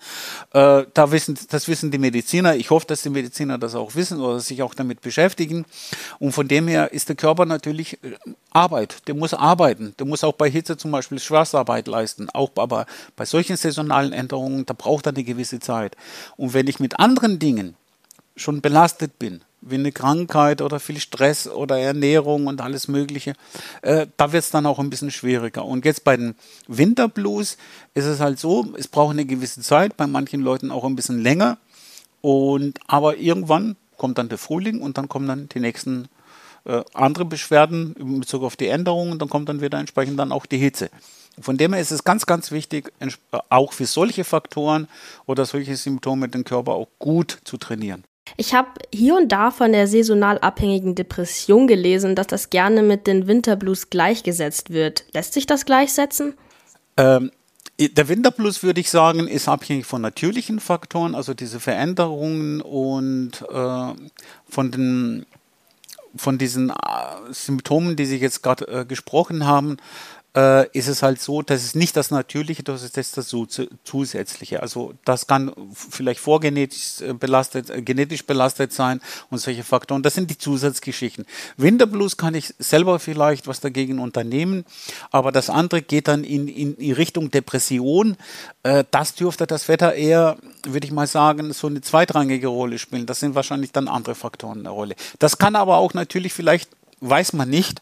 Äh, 0.53 0.83
da 0.93 1.11
wissen, 1.11 1.37
das 1.49 1.67
wissen 1.67 1.91
die 1.91 1.97
Mediziner. 1.97 2.55
Ich 2.55 2.69
hoffe, 2.69 2.87
dass 2.87 3.01
die 3.01 3.09
Mediziner 3.09 3.57
das 3.57 3.75
auch 3.75 3.95
wissen 3.95 4.19
oder 4.19 4.39
sich 4.39 4.61
auch 4.61 4.73
damit 4.73 5.01
beschäftigen. 5.01 5.65
Und 6.19 6.31
von 6.33 6.47
dem 6.47 6.67
her 6.67 6.91
ist 6.91 7.09
der 7.09 7.15
Körper 7.15 7.28
Körper 7.29 7.45
natürlich 7.45 8.03
äh, 8.03 8.17
Arbeit, 8.49 9.07
der 9.07 9.13
muss 9.13 9.35
arbeiten, 9.35 9.93
der 9.99 10.07
muss 10.07 10.23
auch 10.23 10.33
bei 10.33 10.49
Hitze 10.49 10.77
zum 10.77 10.89
Beispiel 10.89 11.19
Schwarzarbeit 11.19 11.87
leisten. 11.87 12.27
Auch 12.31 12.49
aber 12.55 12.87
bei 13.15 13.25
solchen 13.25 13.55
saisonalen 13.55 14.13
Änderungen, 14.13 14.65
da 14.65 14.73
braucht 14.73 15.05
er 15.05 15.13
eine 15.13 15.23
gewisse 15.23 15.59
Zeit. 15.59 15.95
Und 16.37 16.55
wenn 16.55 16.65
ich 16.65 16.79
mit 16.79 16.99
anderen 16.99 17.37
Dingen 17.37 17.75
schon 18.35 18.61
belastet 18.61 19.19
bin, 19.19 19.41
wie 19.61 19.75
eine 19.75 19.91
Krankheit 19.91 20.63
oder 20.63 20.79
viel 20.79 20.99
Stress 20.99 21.47
oder 21.47 21.77
Ernährung 21.77 22.47
und 22.47 22.61
alles 22.61 22.87
Mögliche, 22.87 23.35
äh, 23.83 24.07
da 24.17 24.31
wird 24.31 24.43
es 24.43 24.49
dann 24.49 24.65
auch 24.65 24.79
ein 24.79 24.89
bisschen 24.89 25.11
schwieriger. 25.11 25.63
Und 25.65 25.85
jetzt 25.85 26.03
bei 26.03 26.17
den 26.17 26.33
Winterblues 26.67 27.57
ist 27.93 28.05
es 28.05 28.19
halt 28.19 28.39
so, 28.39 28.73
es 28.75 28.87
braucht 28.87 29.11
eine 29.11 29.25
gewisse 29.25 29.61
Zeit, 29.61 29.97
bei 29.97 30.07
manchen 30.07 30.41
Leuten 30.41 30.71
auch 30.71 30.83
ein 30.83 30.95
bisschen 30.95 31.21
länger. 31.21 31.59
Und 32.21 32.79
aber 32.87 33.17
irgendwann 33.17 33.75
kommt 33.97 34.17
dann 34.17 34.29
der 34.29 34.39
Frühling 34.39 34.81
und 34.81 34.97
dann 34.97 35.07
kommen 35.07 35.27
dann 35.27 35.47
die 35.49 35.59
nächsten 35.59 36.09
äh, 36.69 36.83
andere 36.93 37.25
Beschwerden 37.25 37.95
in 37.99 38.19
Bezug 38.19 38.43
auf 38.43 38.55
die 38.55 38.67
Änderungen, 38.67 39.17
dann 39.17 39.27
kommt 39.27 39.49
dann 39.49 39.61
wieder 39.61 39.79
entsprechend 39.79 40.19
dann 40.19 40.31
auch 40.31 40.45
die 40.45 40.57
Hitze. 40.57 40.89
Von 41.41 41.57
dem 41.57 41.73
her 41.73 41.81
ist 41.81 41.91
es 41.91 42.03
ganz, 42.03 42.25
ganz 42.25 42.51
wichtig, 42.51 42.91
äh, 42.99 43.09
auch 43.49 43.73
für 43.73 43.87
solche 43.87 44.23
Faktoren 44.23 44.87
oder 45.25 45.45
solche 45.45 45.75
Symptome 45.75 46.29
den 46.29 46.43
Körper 46.43 46.73
auch 46.73 46.89
gut 46.99 47.39
zu 47.43 47.57
trainieren. 47.57 48.03
Ich 48.37 48.53
habe 48.53 48.69
hier 48.93 49.15
und 49.15 49.31
da 49.31 49.49
von 49.49 49.71
der 49.71 49.87
saisonal 49.87 50.37
abhängigen 50.37 50.93
Depression 50.93 51.65
gelesen, 51.65 52.15
dass 52.15 52.27
das 52.27 52.51
gerne 52.51 52.83
mit 52.83 53.07
den 53.07 53.25
Winterblues 53.25 53.89
gleichgesetzt 53.89 54.69
wird. 54.69 55.05
Lässt 55.13 55.33
sich 55.33 55.47
das 55.47 55.65
gleichsetzen? 55.65 56.35
Ähm, 56.97 57.31
der 57.79 58.09
Winterblues, 58.09 58.61
würde 58.61 58.81
ich 58.81 58.91
sagen, 58.91 59.27
ist 59.27 59.47
abhängig 59.47 59.87
von 59.87 60.01
natürlichen 60.01 60.59
Faktoren, 60.59 61.15
also 61.15 61.33
diese 61.33 61.59
Veränderungen 61.59 62.61
und 62.61 63.41
äh, 63.49 63.93
von 64.47 64.71
den 64.71 65.25
von 66.15 66.37
diesen 66.37 66.69
äh, 66.69 66.73
Symptomen, 67.31 67.95
die 67.95 68.05
Sie 68.05 68.17
jetzt 68.17 68.43
gerade 68.43 68.67
äh, 68.67 68.85
gesprochen 68.85 69.45
haben, 69.45 69.77
äh, 70.35 70.69
ist 70.77 70.87
es 70.87 71.01
halt 71.01 71.19
so, 71.21 71.41
dass 71.41 71.63
es 71.63 71.75
nicht 71.75 71.95
das 71.95 72.11
Natürliche, 72.11 72.61
das 72.63 72.83
ist 72.83 72.97
das, 72.97 73.11
das 73.11 73.35
Zusätzliche. 73.83 74.61
Also 74.61 74.93
das 75.03 75.25
kann 75.25 75.51
vielleicht 75.73 76.19
vorgenetisch 76.19 77.01
äh, 77.01 77.13
belastet, 77.13 77.69
äh, 77.69 77.81
genetisch 77.81 78.25
belastet 78.25 78.71
sein 78.71 79.01
und 79.31 79.39
solche 79.39 79.63
Faktoren. 79.63 80.03
Das 80.03 80.13
sind 80.13 80.29
die 80.29 80.37
Zusatzgeschichten. 80.37 81.25
Winterblues 81.57 82.17
kann 82.17 82.35
ich 82.35 82.53
selber 82.59 82.99
vielleicht 82.99 83.47
was 83.47 83.59
dagegen 83.59 83.99
unternehmen, 83.99 84.65
aber 85.11 85.31
das 85.31 85.49
andere 85.49 85.81
geht 85.81 86.07
dann 86.07 86.23
in, 86.23 86.47
in, 86.47 86.75
in 86.75 86.93
Richtung 86.93 87.31
Depression. 87.31 88.15
Äh, 88.63 88.83
das 88.91 89.15
dürfte 89.15 89.47
das 89.47 89.67
Wetter 89.67 89.95
eher, 89.95 90.37
würde 90.63 90.85
ich 90.85 90.91
mal 90.91 91.07
sagen, 91.07 91.53
so 91.53 91.67
eine 91.67 91.81
zweitrangige 91.81 92.47
Rolle 92.47 92.77
spielen. 92.77 93.07
Das 93.07 93.19
sind 93.19 93.33
wahrscheinlich 93.33 93.71
dann 93.71 93.87
andere 93.87 94.13
Faktoren 94.13 94.59
eine 94.59 94.69
Rolle. 94.69 94.95
Das 95.17 95.39
kann 95.39 95.55
aber 95.55 95.77
auch 95.77 95.95
natürlich 95.95 96.33
vielleicht, 96.33 96.69
weiß 97.01 97.33
man 97.33 97.49
nicht, 97.49 97.81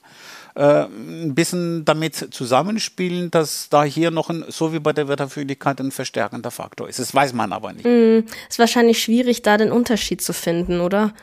äh, 0.57 0.85
ein 0.85 1.35
bisschen 1.35 1.85
damit 1.85 2.33
zusammenspielen, 2.33 3.29
dass 3.29 3.69
da 3.69 3.83
hier 3.83 4.09
noch 4.09 4.31
ein, 4.31 4.43
so 4.47 4.73
wie 4.73 4.79
bei 4.79 4.91
der 4.91 5.07
Wetterfühligkeit 5.07 5.79
ein 5.79 5.91
verstärkender 5.91 6.49
Faktor 6.49 6.89
ist. 6.89 6.97
Das 6.97 7.13
weiß 7.13 7.33
man 7.33 7.53
aber 7.53 7.73
nicht. 7.73 7.85
Mm, 7.85 8.25
ist 8.49 8.57
wahrscheinlich 8.57 9.01
schwierig, 9.01 9.43
da 9.43 9.57
den 9.57 9.71
Unterschied 9.71 10.21
zu 10.21 10.33
finden, 10.33 10.79
oder? 10.81 11.13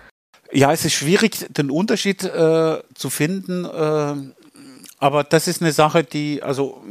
Ja, 0.53 0.73
es 0.73 0.85
ist 0.85 0.93
schwierig, 0.93 1.47
den 1.51 1.71
Unterschied 1.71 2.23
äh, 2.23 2.79
zu 2.95 3.11
finden. 3.11 3.65
Äh, 3.65 4.15
aber 4.99 5.25
das 5.25 5.49
ist 5.49 5.61
eine 5.61 5.73
Sache, 5.73 6.05
die, 6.05 6.41
also 6.41 6.85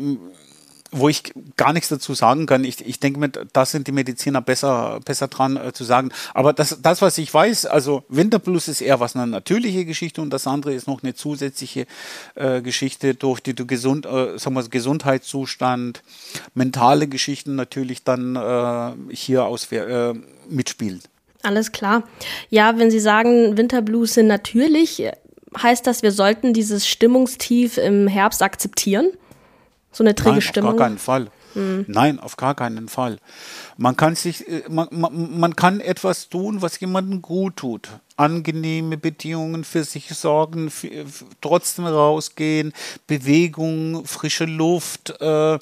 wo 0.94 1.10
ich 1.10 1.34
gar 1.58 1.74
nichts 1.74 1.90
dazu 1.90 2.14
sagen 2.14 2.46
kann. 2.46 2.64
Ich, 2.64 2.86
ich 2.86 3.00
denke 3.00 3.20
mir, 3.20 3.30
da 3.30 3.66
sind 3.66 3.88
die 3.88 3.92
Mediziner 3.92 4.42
besser, 4.42 5.00
besser 5.04 5.28
dran 5.28 5.58
äh, 5.58 5.74
zu 5.74 5.84
sagen. 5.84 6.12
Aber 6.34 6.54
das, 6.54 6.80
das, 6.82 7.02
was 7.02 7.18
ich 7.18 7.34
weiß, 7.34 7.66
also 7.66 8.04
Winterplus 8.10 8.68
ist 8.68 8.82
eher 8.82 9.00
was 9.00 9.16
eine 9.16 9.28
natürliche 9.28 9.86
Geschichte 9.86 10.22
und 10.22 10.30
das 10.30 10.48
andere 10.48 10.74
ist 10.74 10.88
noch 10.88 11.04
eine 11.04 11.16
zusätzliche 11.16 11.88
äh, 12.36 12.62
Geschichte, 12.62 13.16
durch 13.16 13.42
die 13.42 13.54
du 13.54 13.66
gesund, 13.66 14.06
äh, 14.06 14.38
sagen 14.38 14.56
wir, 14.56 14.64
Gesundheitszustand, 14.64 16.04
mentale 16.54 17.08
Geschichten 17.08 17.56
natürlich 17.56 18.04
dann 18.04 18.36
äh, 18.36 19.16
hier 19.16 19.46
aus, 19.46 19.72
äh, 19.72 20.14
mitspielen. 20.50 21.02
Alles 21.42 21.72
klar. 21.72 22.04
Ja, 22.50 22.78
wenn 22.78 22.90
Sie 22.90 23.00
sagen, 23.00 23.58
Winterblues 23.58 24.14
sind 24.14 24.28
natürlich, 24.28 25.04
heißt 25.62 25.86
das, 25.86 26.02
wir 26.02 26.12
sollten 26.12 26.54
dieses 26.54 26.88
Stimmungstief 26.88 27.78
im 27.78 28.08
Herbst 28.08 28.42
akzeptieren? 28.42 29.12
So 29.94 30.04
eine 30.04 30.16
träge 30.16 30.32
Nein, 30.32 30.42
Stimmung? 30.42 30.72
Auf 30.72 30.78
gar 30.78 30.88
keinen 30.88 30.98
Fall. 30.98 31.28
Mhm. 31.56 31.86
Nein, 31.88 32.20
auf 32.20 32.36
gar 32.36 32.56
keinen 32.56 32.90
Fall. 32.90 33.20
Man 33.78 33.96
kann 33.96 34.16
sich, 34.16 34.48
äh, 34.48 34.64
man, 34.70 34.88
man, 34.92 35.40
man 35.40 35.56
kann 35.56 35.80
etwas 35.80 36.30
tun, 36.30 36.62
was 36.62 36.80
jemandem 36.80 37.22
gut 37.22 37.58
tut. 37.58 37.90
Angenehme 38.18 38.98
Bedingungen 38.98 39.64
für 39.64 39.84
sich 39.84 40.10
sorgen, 40.10 40.70
für, 40.70 40.90
trotzdem 41.42 41.86
rausgehen, 41.86 42.74
Bewegung, 43.08 44.06
frische 44.06 44.46
Luft. 44.46 45.14
Äh, 45.22 45.60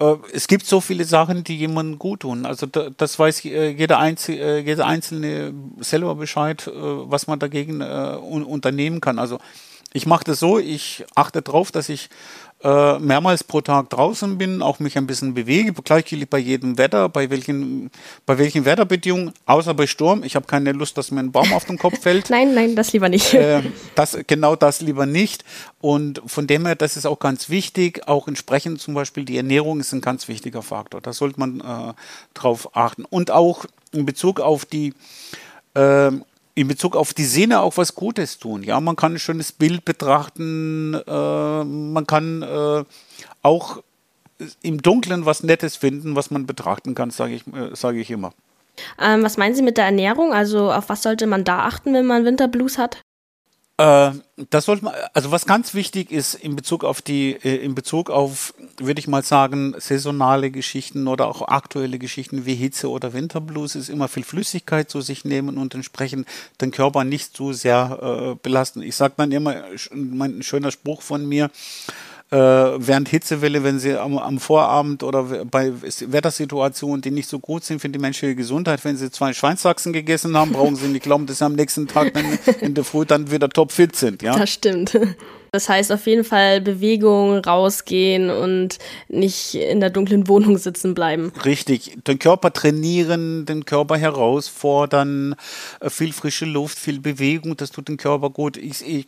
äh, 0.00 0.16
es 0.32 0.46
gibt 0.46 0.66
so 0.66 0.80
viele 0.80 1.04
Sachen, 1.04 1.44
die 1.44 1.56
jemandem 1.56 1.98
gut 1.98 2.20
tun. 2.20 2.46
Also 2.46 2.66
da, 2.66 2.90
das 2.96 3.18
weiß 3.18 3.44
äh, 3.46 3.70
jeder, 3.70 3.98
Einzel 3.98 4.38
äh, 4.38 4.58
jeder 4.60 4.86
Einzelne 4.86 5.52
selber 5.80 6.14
Bescheid, 6.14 6.70
was 6.74 7.26
man 7.26 7.38
dagegen 7.38 7.80
un 7.80 8.44
unternehmen 8.44 9.00
kann. 9.00 9.18
Also 9.18 9.38
ich 9.92 10.06
mache 10.06 10.24
das 10.24 10.40
so, 10.40 10.58
ich 10.58 11.04
achte 11.14 11.42
darauf, 11.42 11.72
dass 11.72 11.88
ich 11.88 12.10
äh, 12.62 12.98
mehrmals 12.98 13.44
pro 13.44 13.60
Tag 13.60 13.88
draußen 13.90 14.36
bin, 14.36 14.62
auch 14.62 14.80
mich 14.80 14.98
ein 14.98 15.06
bisschen 15.06 15.32
bewege, 15.32 15.72
gleichgültig 15.72 16.28
bei 16.28 16.38
jedem 16.38 16.76
Wetter, 16.76 17.08
bei 17.08 17.30
welchen, 17.30 17.90
bei 18.26 18.36
welchen 18.36 18.64
Wetterbedingungen, 18.64 19.32
außer 19.46 19.74
bei 19.74 19.86
Sturm. 19.86 20.24
Ich 20.24 20.34
habe 20.34 20.46
keine 20.46 20.72
Lust, 20.72 20.98
dass 20.98 21.10
mir 21.10 21.20
ein 21.20 21.30
Baum 21.30 21.52
auf 21.52 21.66
den 21.66 21.78
Kopf 21.78 22.00
fällt. 22.00 22.30
nein, 22.30 22.54
nein, 22.54 22.74
das 22.74 22.92
lieber 22.92 23.08
nicht. 23.08 23.32
Äh, 23.32 23.62
das, 23.94 24.18
genau 24.26 24.56
das 24.56 24.80
lieber 24.80 25.06
nicht. 25.06 25.44
Und 25.80 26.20
von 26.26 26.46
dem 26.46 26.66
her, 26.66 26.74
das 26.74 26.96
ist 26.96 27.06
auch 27.06 27.20
ganz 27.20 27.48
wichtig. 27.48 28.08
Auch 28.08 28.26
entsprechend 28.26 28.80
zum 28.80 28.94
Beispiel 28.94 29.24
die 29.24 29.36
Ernährung 29.36 29.78
ist 29.78 29.92
ein 29.92 30.00
ganz 30.00 30.26
wichtiger 30.26 30.62
Faktor. 30.62 31.00
Da 31.00 31.12
sollte 31.12 31.38
man 31.38 31.60
äh, 31.60 31.94
drauf 32.34 32.76
achten. 32.76 33.04
Und 33.04 33.30
auch 33.30 33.66
in 33.92 34.04
Bezug 34.04 34.40
auf 34.40 34.64
die 34.64 34.94
äh, 35.74 36.10
in 36.58 36.66
Bezug 36.66 36.96
auf 36.96 37.14
die 37.14 37.24
Sinne 37.24 37.60
auch 37.60 37.76
was 37.76 37.94
Gutes 37.94 38.38
tun. 38.38 38.64
Ja, 38.64 38.80
man 38.80 38.96
kann 38.96 39.14
ein 39.14 39.18
schönes 39.20 39.52
Bild 39.52 39.84
betrachten, 39.84 40.94
äh, 40.94 41.64
man 41.64 42.04
kann 42.04 42.42
äh, 42.42 42.84
auch 43.42 43.82
im 44.62 44.82
Dunkeln 44.82 45.24
was 45.24 45.44
Nettes 45.44 45.76
finden, 45.76 46.16
was 46.16 46.32
man 46.32 46.46
betrachten 46.46 46.96
kann, 46.96 47.10
sage 47.10 47.34
ich, 47.34 47.46
äh, 47.46 47.74
sage 47.74 48.00
ich 48.00 48.10
immer. 48.10 48.32
Ähm, 49.00 49.22
was 49.22 49.36
meinen 49.36 49.54
Sie 49.54 49.62
mit 49.62 49.76
der 49.76 49.84
Ernährung? 49.84 50.32
Also 50.32 50.72
auf 50.72 50.88
was 50.88 51.02
sollte 51.02 51.26
man 51.28 51.44
da 51.44 51.60
achten, 51.60 51.94
wenn 51.94 52.06
man 52.06 52.24
Winterblues 52.24 52.76
hat? 52.76 53.02
Äh, 53.78 54.10
das 54.50 54.64
sollte 54.64 54.84
man, 54.84 54.94
also 55.14 55.30
was 55.30 55.46
ganz 55.46 55.72
wichtig 55.72 56.10
ist 56.10 56.34
in 56.34 56.56
Bezug 56.56 56.84
auf 56.84 57.00
die, 57.00 57.32
äh, 57.44 57.56
in 57.56 57.76
Bezug 57.76 58.10
auf, 58.10 58.52
würde 58.76 58.98
ich 58.98 59.06
mal 59.06 59.22
sagen, 59.22 59.74
saisonale 59.78 60.50
Geschichten 60.50 61.06
oder 61.06 61.28
auch 61.28 61.46
aktuelle 61.46 61.98
Geschichten 61.98 62.44
wie 62.44 62.56
Hitze 62.56 62.90
oder 62.90 63.12
Winterblues, 63.12 63.76
ist 63.76 63.88
immer 63.88 64.08
viel 64.08 64.24
Flüssigkeit 64.24 64.90
zu 64.90 65.00
sich 65.00 65.24
nehmen 65.24 65.58
und 65.58 65.74
entsprechend 65.74 66.26
den 66.60 66.72
Körper 66.72 67.04
nicht 67.04 67.36
zu 67.36 67.52
sehr 67.52 68.32
äh, 68.32 68.34
belasten. 68.42 68.82
Ich 68.82 68.96
sage 68.96 69.14
dann 69.16 69.30
immer, 69.30 69.54
ein 69.92 70.42
schöner 70.42 70.72
Spruch 70.72 71.02
von 71.02 71.24
mir, 71.26 71.48
äh, 72.30 72.36
während 72.36 73.08
Hitzewelle, 73.08 73.64
wenn 73.64 73.78
sie 73.78 73.96
am, 73.96 74.18
am, 74.18 74.38
Vorabend 74.38 75.02
oder 75.02 75.22
bei 75.22 75.72
Wettersituationen, 75.72 77.00
die 77.00 77.10
nicht 77.10 77.28
so 77.28 77.38
gut 77.38 77.64
sind 77.64 77.80
für 77.80 77.88
die 77.88 77.98
menschliche 77.98 78.34
Gesundheit, 78.34 78.84
wenn 78.84 78.96
sie 78.96 79.10
zwei 79.10 79.32
Schweinsachsen 79.32 79.92
gegessen 79.92 80.36
haben, 80.36 80.52
brauchen 80.52 80.76
sie 80.76 80.88
nicht 80.88 81.02
glauben, 81.02 81.26
dass 81.26 81.38
sie 81.38 81.44
am 81.44 81.54
nächsten 81.54 81.88
Tag 81.88 82.12
dann 82.12 82.38
in 82.60 82.74
der 82.74 82.84
Früh 82.84 83.06
dann 83.06 83.30
wieder 83.30 83.48
topfit 83.48 83.96
sind. 83.96 84.22
Ja? 84.22 84.36
Das 84.38 84.50
stimmt. 84.50 84.98
Das 85.52 85.68
heißt 85.68 85.92
auf 85.92 86.06
jeden 86.06 86.24
Fall 86.24 86.60
Bewegung, 86.60 87.38
rausgehen 87.38 88.30
und 88.30 88.78
nicht 89.08 89.54
in 89.54 89.80
der 89.80 89.90
dunklen 89.90 90.28
Wohnung 90.28 90.58
sitzen 90.58 90.94
bleiben. 90.94 91.32
Richtig, 91.44 91.96
den 92.06 92.18
Körper 92.18 92.52
trainieren, 92.52 93.46
den 93.46 93.64
Körper 93.64 93.96
herausfordern, 93.96 95.34
äh, 95.80 95.90
viel 95.90 96.12
frische 96.12 96.44
Luft, 96.44 96.78
viel 96.78 97.00
Bewegung, 97.00 97.56
das 97.56 97.70
tut 97.70 97.88
den 97.88 97.96
Körper 97.96 98.30
gut. 98.30 98.56
Ich, 98.56 98.86
ich, 98.86 99.06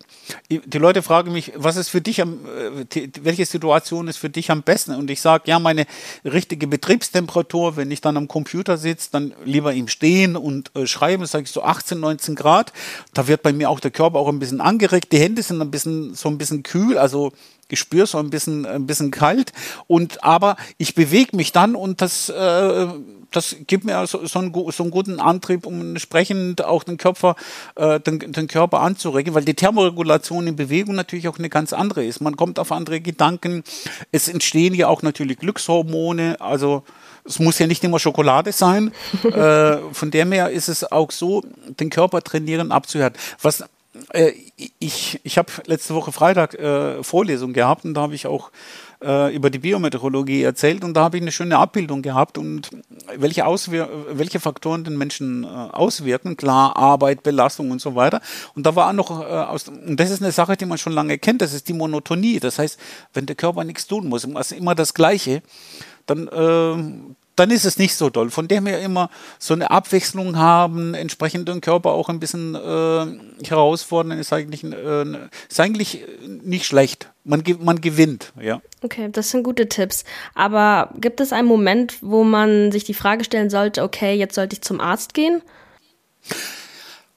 die 0.49 0.79
Leute 0.79 1.03
fragen 1.03 1.33
mich, 1.33 1.53
was 1.57 1.77
ist 1.77 1.89
für 1.89 2.01
dich 2.01 2.23
am, 2.23 2.41
äh, 2.47 3.09
welche 3.23 3.45
Situation 3.45 4.09
ist 4.09 4.17
für 4.17 4.31
dich 4.31 4.51
am 4.51 4.63
besten? 4.63 4.95
Und 4.95 5.11
ich 5.11 5.21
sage, 5.21 5.45
ja, 5.47 5.59
meine 5.59 5.87
richtige 6.25 6.67
Betriebstemperatur, 6.67 7.77
wenn 7.77 7.91
ich 7.91 8.01
dann 8.01 8.17
am 8.17 8.29
Computer 8.29 8.79
sitze, 8.79 9.11
dann 9.13 9.35
lieber 9.45 9.75
im 9.75 9.89
Stehen 9.89 10.37
und 10.37 10.71
äh, 10.75 10.87
schreiben, 10.87 11.27
sage 11.27 11.45
ich 11.45 11.51
so 11.51 11.63
18, 11.63 12.01
19 12.01 12.35
Grad. 12.35 12.73
Da 13.13 13.29
wird 13.29 13.43
bei 13.43 13.53
mir 13.53 13.69
auch 13.69 13.81
der 13.81 13.91
Körper 13.91 14.19
auch 14.19 14.29
ein 14.29 14.39
bisschen 14.39 14.61
angeregt, 14.61 15.13
die 15.13 15.19
Hände 15.19 15.43
sind 15.43 15.61
ein 15.61 15.71
bisschen 15.71 16.15
so 16.15 16.30
ein 16.31 16.39
bisschen 16.39 16.63
kühl, 16.63 16.97
also 16.99 17.33
ich 17.71 17.79
spüre 17.79 18.07
so 18.07 18.19
ein 18.19 18.31
bisschen, 18.31 18.67
ein 18.67 18.87
bisschen 18.87 19.11
kalt. 19.11 19.53
Und 19.87 20.25
aber 20.25 20.57
ich 20.79 20.95
bewege 20.95 21.37
mich 21.37 21.53
dann 21.53 21.75
und 21.75 22.01
das, 22.01 22.29
äh, 22.29 22.87
das 23.31 23.57
gibt 23.67 23.85
mir 23.85 24.07
so, 24.07 24.27
so, 24.27 24.39
einen, 24.41 24.53
so 24.73 24.83
einen 24.83 24.91
guten 24.91 25.21
Antrieb, 25.21 25.67
um 25.67 25.81
entsprechend 25.81 26.65
auch 26.65 26.83
den 26.83 26.97
Körper, 26.97 27.37
äh, 27.77 28.01
den, 28.01 28.19
den 28.19 28.49
Körper 28.49 28.81
anzuregen, 28.81 29.35
weil 29.35 29.45
die 29.45 29.55
Thermoregulation 29.55 30.49
in 30.49 30.57
Bewegung 30.57 30.95
natürlich 30.95 31.29
auch 31.29 31.39
eine 31.39 31.49
ganz 31.49 31.73
andere 31.73 32.05
ist. 32.05 32.21
Man 32.21 32.37
kommt 32.37 32.59
auf 32.59 32.73
andere 32.73 33.01
Gedanken. 33.01 33.63
Es 34.11 34.29
entstehen 34.29 34.75
ja 34.75 34.89
auch 34.89 35.03
natürlich 35.03 35.39
Glückshormone, 35.39 36.41
also 36.41 36.83
es 37.25 37.39
muss 37.39 37.59
ja 37.59 37.67
nicht 37.67 37.85
immer 37.85 37.99
Schokolade 37.99 38.51
sein. 38.51 38.93
äh, 39.25 39.77
von 39.93 40.11
dem 40.11 40.33
her 40.33 40.51
ist 40.51 40.69
es 40.69 40.91
auch 40.91 41.11
so, 41.11 41.43
den 41.79 41.91
Körper 41.91 42.23
trainieren 42.23 42.73
abzuhören. 42.73 43.13
Was 43.41 43.65
äh, 44.13 44.33
ich, 44.79 45.21
ich 45.23 45.39
habe 45.39 45.51
letzte 45.67 45.95
Woche 45.95 46.13
Freitag 46.13 46.55
äh, 46.55 47.03
Vorlesung 47.03 47.53
gehabt 47.53 47.85
und 47.85 47.95
da 47.95 48.03
habe 48.03 48.15
ich 48.15 48.27
auch 48.27 48.51
äh, 49.03 49.35
über 49.35 49.51
die 49.51 49.59
Biometeorologie 49.59 50.43
erzählt 50.43 50.85
und 50.85 50.95
da 50.95 51.05
habe 51.05 51.17
ich 51.17 51.23
eine 51.23 51.33
schöne 51.33 51.59
Abbildung 51.59 52.03
gehabt 52.03 52.39
und 52.39 52.71
welche, 53.17 53.47
Auswir 53.47 53.89
welche 54.11 54.41
Faktoren 54.41 54.85
den 54.85 54.99
Menschen 54.99 55.45
äh, 55.45 55.47
auswirken. 55.47 56.37
Klar, 56.37 56.77
Arbeit, 56.77 57.23
Belastung 57.23 57.71
und 57.71 57.81
so 57.81 57.95
weiter. 57.95 58.21
Und 58.55 58.67
da 58.67 58.77
war 58.77 58.93
noch, 58.93 59.21
äh, 59.21 59.25
aus, 59.25 59.69
und 59.69 59.99
das 59.99 60.11
ist 60.11 60.23
eine 60.23 60.33
Sache, 60.33 60.57
die 60.57 60.67
man 60.67 60.79
schon 60.79 60.93
lange 60.93 61.19
kennt, 61.19 61.43
das 61.43 61.53
ist 61.53 61.69
die 61.69 61.73
Monotonie. 61.73 62.41
Das 62.41 62.59
heißt, 62.59 62.79
wenn 63.15 63.27
der 63.27 63.37
Körper 63.37 63.65
nichts 63.65 63.87
tun 63.87 64.09
muss, 64.09 64.25
immer 64.25 64.75
das 64.75 64.95
Gleiche, 64.95 65.43
dann, 66.07 66.29
äh, 66.29 67.15
dann 67.41 67.51
ist 67.51 67.65
es 67.65 67.79
nicht 67.79 67.95
so 67.95 68.11
toll. 68.11 68.29
Von 68.31 68.49
dem 68.49 68.67
her 68.67 68.81
immer 68.81 69.09
so 69.39 69.55
eine 69.55 69.71
Abwechslung 69.71 70.37
haben, 70.37 70.93
entsprechend 70.93 71.49
den 71.49 71.63
Körper 71.63 71.93
auch 71.93 72.11
ein 72.11 72.21
bisschen 72.21 72.55
äh, 72.55 73.47
herausfordern, 73.49 74.19
ist 74.19 74.31
eigentlich, 74.35 74.63
äh, 74.63 75.05
ist 75.49 75.59
eigentlich 75.59 76.05
nicht 76.43 76.67
schlecht. 76.67 77.11
Man, 77.25 77.43
man 77.61 77.81
gewinnt, 77.81 78.35
ja. 78.39 78.61
Okay, 78.83 79.09
das 79.11 79.31
sind 79.31 79.43
gute 79.43 79.71
Tipps. 79.71 80.05
Aber 80.35 80.91
gibt 81.01 81.21
es 81.21 81.33
einen 81.33 81.49
Moment, 81.49 81.97
wo 82.03 82.25
man 82.25 82.73
sich 82.73 82.85
die 82.85 82.93
Frage 82.93 83.25
stellen 83.25 83.49
sollte, 83.49 83.85
okay, 83.85 84.13
jetzt 84.15 84.35
sollte 84.35 84.55
ich 84.55 84.61
zum 84.61 84.79
Arzt 84.79 85.15
gehen? 85.15 85.41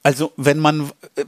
Also, 0.03 0.31
wenn 0.37 0.59
man. 0.59 0.89
Äh, 1.15 1.25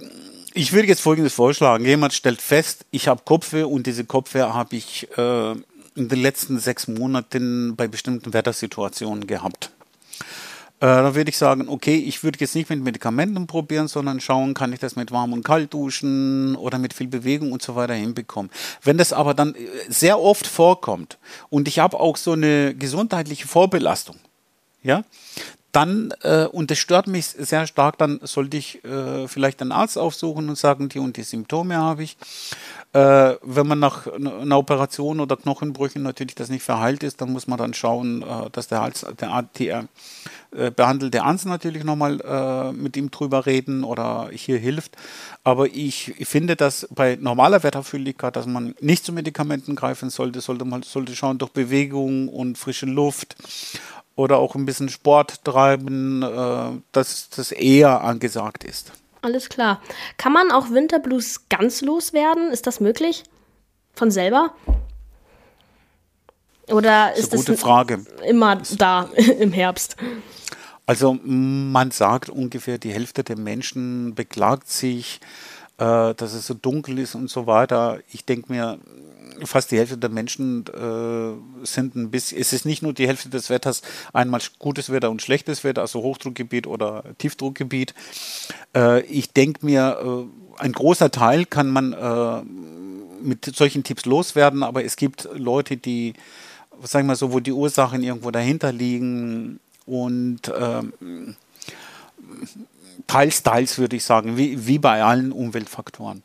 ich 0.58 0.72
würde 0.72 0.88
jetzt 0.88 1.02
Folgendes 1.02 1.34
vorschlagen. 1.34 1.84
Jemand 1.84 2.14
stellt 2.14 2.42
fest, 2.42 2.86
ich 2.90 3.10
habe 3.10 3.24
Kopfweh 3.26 3.64
und 3.64 3.88
diese 3.88 4.06
Kopfweh 4.06 4.44
habe 4.44 4.78
ich 4.78 5.06
äh, 5.18 5.56
in 5.96 6.10
den 6.10 6.22
letzten 6.22 6.60
sechs 6.60 6.88
Monaten 6.88 7.76
bei 7.76 7.88
bestimmten 7.88 8.34
Wettersituationen 8.34 9.28
gehabt. 9.28 9.72
Äh, 10.82 10.88
da 10.88 11.16
würde 11.16 11.30
ich 11.30 11.38
sagen, 11.38 11.70
okay, 11.70 11.96
ich 11.96 12.24
würde 12.24 12.38
jetzt 12.40 12.54
nicht 12.54 12.70
mit 12.70 12.84
Medikamenten 12.84 13.48
probieren, 13.48 13.88
sondern 13.88 14.20
schauen, 14.20 14.54
kann 14.54 14.74
ich 14.74 14.80
das 14.80 14.98
mit 14.98 15.12
warm 15.12 15.32
und 15.32 15.44
kalt 15.44 15.74
duschen 15.74 16.56
oder 16.58 16.78
mit 16.80 16.94
viel 16.94 17.08
Bewegung 17.08 17.54
und 17.54 17.62
so 17.62 17.76
weiter 17.76 17.94
hinbekommen. 17.94 18.52
Wenn 18.84 18.98
das 18.98 19.14
aber 19.14 19.34
dann 19.34 19.56
äh, 19.56 19.60
sehr 19.88 20.20
oft 20.20 20.46
vorkommt 20.46 21.18
und 21.50 21.70
ich 21.70 21.80
habe 21.80 22.00
auch 22.00 22.18
so 22.18 22.34
eine 22.34 22.76
gesundheitliche 22.76 23.48
Vorbelastung, 23.48 24.18
ja, 24.84 25.04
dann, 25.72 26.14
äh, 26.22 26.46
und 26.46 26.72
das 26.72 26.78
stört 26.78 27.08
mich 27.08 27.26
sehr 27.26 27.68
stark, 27.68 27.98
dann 27.98 28.20
sollte 28.24 28.56
ich 28.56 28.84
äh, 28.86 29.28
vielleicht 29.28 29.62
einen 29.62 29.74
Arzt 29.74 29.98
aufsuchen 29.98 30.48
und 30.48 30.58
sagen, 30.58 30.88
die 30.88 31.00
und 31.00 31.18
die 31.18 31.24
Symptome 31.24 31.76
habe 31.76 32.04
ich. 32.04 32.18
Äh, 32.96 33.38
wenn 33.42 33.68
man 33.68 33.80
nach 33.80 34.08
einer 34.08 34.58
Operation 34.58 35.20
oder 35.20 35.36
Knochenbrüchen 35.36 36.02
natürlich 36.02 36.34
das 36.36 36.48
nicht 36.48 36.64
verheilt 36.64 37.04
ist, 37.04 37.20
dann 37.20 37.34
muss 37.34 37.46
man 37.46 37.58
dann 37.58 37.74
schauen, 37.74 38.22
äh, 38.22 38.50
dass 38.54 38.70
der, 38.70 38.80
Hals, 38.80 39.06
der 39.20 39.50
die, 39.58 39.68
äh, 39.68 40.72
behandelte 40.74 41.22
Arzt 41.22 41.46
natürlich 41.46 41.84
nochmal 41.84 42.22
äh, 42.22 42.72
mit 42.72 42.96
ihm 42.96 43.12
drüber 43.12 43.46
reden 43.46 43.84
oder 43.84 44.30
hier 44.32 44.58
hilft. 44.58 44.96
Aber 45.44 45.68
ich, 45.68 46.18
ich 46.18 46.28
finde, 46.30 46.56
dass 46.56 46.88
bei 46.90 47.18
normaler 47.20 47.64
Wetterfühligkeit, 47.64 48.38
dass 48.38 48.46
man 48.46 48.76
nicht 48.80 49.04
zu 49.04 49.12
Medikamenten 49.12 49.76
greifen 49.76 50.10
sollte, 50.10 50.40
sollte 50.40 50.64
man 50.64 50.82
sollte 50.84 51.18
schauen 51.18 51.38
durch 51.38 51.52
Bewegung 51.52 52.30
und 52.30 52.58
frische 52.58 52.86
Luft 52.86 53.36
oder 54.16 54.38
auch 54.38 54.56
ein 54.56 54.66
bisschen 54.66 54.88
Sport 54.88 55.44
treiben, 55.44 56.24
äh, 56.24 56.80
dass 56.94 57.30
das 57.30 57.52
eher 57.52 58.06
angesagt 58.06 58.64
ist. 58.64 58.94
Alles 59.26 59.50
klar. 59.50 59.82
Kann 60.18 60.34
man 60.34 60.52
auch 60.52 60.70
Winterblues 60.70 61.50
ganz 61.50 61.82
loswerden? 61.82 62.52
Ist 62.52 62.68
das 62.68 62.80
möglich? 62.80 63.24
Von 63.96 64.12
selber? 64.12 64.54
Oder 66.68 67.16
ist 67.16 67.34
das 67.34 67.50
ist 67.50 67.60
Frage. 67.60 68.06
immer 68.24 68.62
da 68.78 69.10
im 69.40 69.52
Herbst? 69.52 69.96
Also 70.86 71.18
man 71.24 71.90
sagt 71.90 72.30
ungefähr, 72.30 72.78
die 72.78 72.92
Hälfte 72.92 73.24
der 73.24 73.36
Menschen 73.36 74.14
beklagt 74.14 74.70
sich, 74.70 75.20
äh, 75.80 76.14
dass 76.14 76.34
es 76.34 76.46
so 76.46 76.54
dunkel 76.54 77.00
ist 77.00 77.16
und 77.16 77.28
so 77.28 77.48
weiter. 77.48 78.02
Ich 78.12 78.26
denke 78.26 78.54
mir, 78.54 78.78
fast 79.44 79.72
die 79.72 79.78
Hälfte 79.78 79.98
der 79.98 80.10
Menschen 80.10 80.66
äh, 80.68 81.66
sind 81.66 81.96
ein 81.96 82.12
bisschen, 82.12 82.40
es 82.40 82.54
ist 82.54 82.66
nicht 82.66 82.82
nur 82.82 82.94
die 82.94 83.08
Hälfte 83.08 83.30
des 83.30 83.50
Wetters, 83.50 83.82
einmal 84.14 84.42
gutes 84.60 84.92
Wetter 84.92 85.10
und 85.10 85.22
schlechtes 85.22 85.64
Wetter, 85.64 85.82
also 85.82 86.02
Hochdruckgebiet 86.02 86.68
oder 86.68 87.04
Tiefdruckgebiet. 87.18 87.94
Äh, 88.76 89.02
ich 89.04 89.32
denke 89.32 89.66
mir, 89.66 90.28
äh, 90.60 90.62
ein 90.62 90.72
großer 90.72 91.12
Teil 91.12 91.46
kann 91.46 91.70
man 91.70 91.94
äh, 91.94 92.42
mit 93.22 93.46
solchen 93.56 93.84
Tipps 93.84 94.06
loswerden, 94.06 94.64
aber 94.64 94.84
es 94.84 94.96
gibt 94.96 95.28
Leute, 95.34 95.78
die, 95.78 96.14
sagen 96.84 97.08
wir 97.08 97.16
so, 97.16 97.34
wo 97.34 97.40
die 97.40 97.52
Ursachen 97.52 98.04
irgendwo 98.04 98.32
dahinter 98.32 98.72
liegen 98.72 99.60
und 99.86 100.52
ähm, 100.58 101.36
teils, 103.08 103.44
teils 103.44 103.78
würde 103.78 103.96
ich 103.96 104.04
sagen, 104.04 104.38
wie, 104.38 104.68
wie 104.68 104.80
bei 104.80 105.04
allen 105.04 105.32
Umweltfaktoren. 105.32 106.24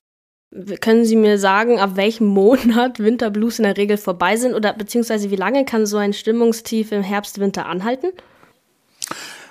Können 0.81 1.05
Sie 1.05 1.15
mir 1.15 1.39
sagen, 1.39 1.79
ab 1.79 1.93
welchem 1.95 2.27
Monat 2.27 2.99
Winterblues 2.99 3.61
in 3.61 3.65
der 3.65 3.77
Regel 3.77 3.97
vorbei 3.97 4.37
sind 4.37 4.55
oder 4.55 4.73
beziehungsweise 4.73 5.31
wie 5.31 5.37
lange 5.37 5.65
kann 5.65 5.87
so 5.87 5.97
ein 5.97 6.13
Stimmungstief 6.13 6.91
im 6.91 7.03
Herbst, 7.03 7.39
Winter 7.39 7.67
anhalten? 7.67 8.09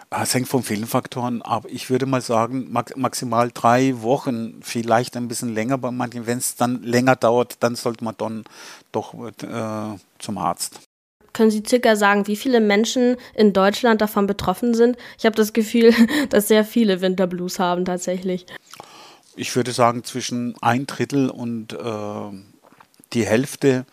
Ah, 0.10 0.24
es 0.24 0.34
hängt 0.34 0.48
von 0.48 0.64
vielen 0.64 0.88
Faktoren 0.88 1.42
ab. 1.42 1.68
Ich 1.70 1.90
würde 1.90 2.06
mal 2.06 2.20
sagen, 2.20 2.70
maximal 2.72 3.52
drei 3.54 4.02
Wochen, 4.02 4.60
vielleicht 4.62 5.16
ein 5.16 5.28
bisschen 5.28 5.54
länger 5.54 5.78
bei 5.78 5.92
manchen. 5.92 6.26
Wenn 6.28 6.40
es 6.40 6.56
dann 6.56 6.82
länger 6.84 7.16
dauert, 7.16 7.58
dann 7.62 7.76
sollte 7.76 8.04
man 8.04 8.16
dann 8.18 8.44
doch 8.92 9.14
äh, 9.14 9.98
zum 10.18 10.38
Arzt. 10.38 10.82
Können 11.32 11.52
Sie 11.52 11.64
circa 11.66 11.96
sagen, 11.96 12.28
wie 12.28 12.36
viele 12.36 12.60
Menschen 12.60 13.16
in 13.36 13.54
Deutschland 13.54 14.02
davon 14.02 14.26
betroffen 14.28 14.74
sind? 14.74 14.98
Ich 15.18 15.26
habe 15.26 15.36
das 15.36 15.54
Gefühl, 15.54 15.94
dass 16.30 16.50
sehr 16.50 16.66
viele 16.66 17.00
Winterblues 17.00 17.60
haben 17.60 17.86
tatsächlich 17.86 18.48
ich 19.40 19.56
würde 19.56 19.72
sagen, 19.72 20.04
zwischen 20.04 20.54
ein 20.62 20.86
Drittel 20.86 21.30
und 21.30 21.72
äh, 21.72 22.32
die 23.14 23.26
Hälfte. 23.26 23.86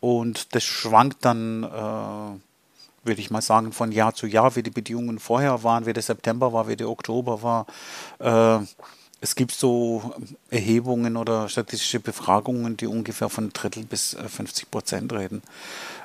Und 0.00 0.54
das 0.54 0.62
schwankt 0.62 1.24
dann, 1.24 1.64
äh, 1.64 3.06
würde 3.06 3.20
ich 3.20 3.30
mal 3.30 3.40
sagen, 3.40 3.72
von 3.72 3.92
Jahr 3.92 4.14
zu 4.14 4.26
Jahr, 4.26 4.56
wie 4.56 4.62
die 4.62 4.70
Bedingungen 4.70 5.18
vorher 5.18 5.62
waren, 5.62 5.86
wie 5.86 5.94
der 5.94 6.02
September 6.02 6.52
war, 6.52 6.68
wie 6.68 6.76
der 6.76 6.90
Oktober 6.90 7.42
war. 7.42 7.66
Äh, 8.18 8.64
es 9.22 9.34
gibt 9.34 9.52
so 9.52 10.14
Erhebungen 10.50 11.16
oder 11.16 11.48
statistische 11.48 12.00
Befragungen, 12.00 12.76
die 12.76 12.86
ungefähr 12.86 13.30
von 13.30 13.54
Drittel 13.54 13.84
bis 13.84 14.14
50 14.14 14.64
äh, 14.64 14.66
Prozent 14.70 15.12
reden. 15.14 15.42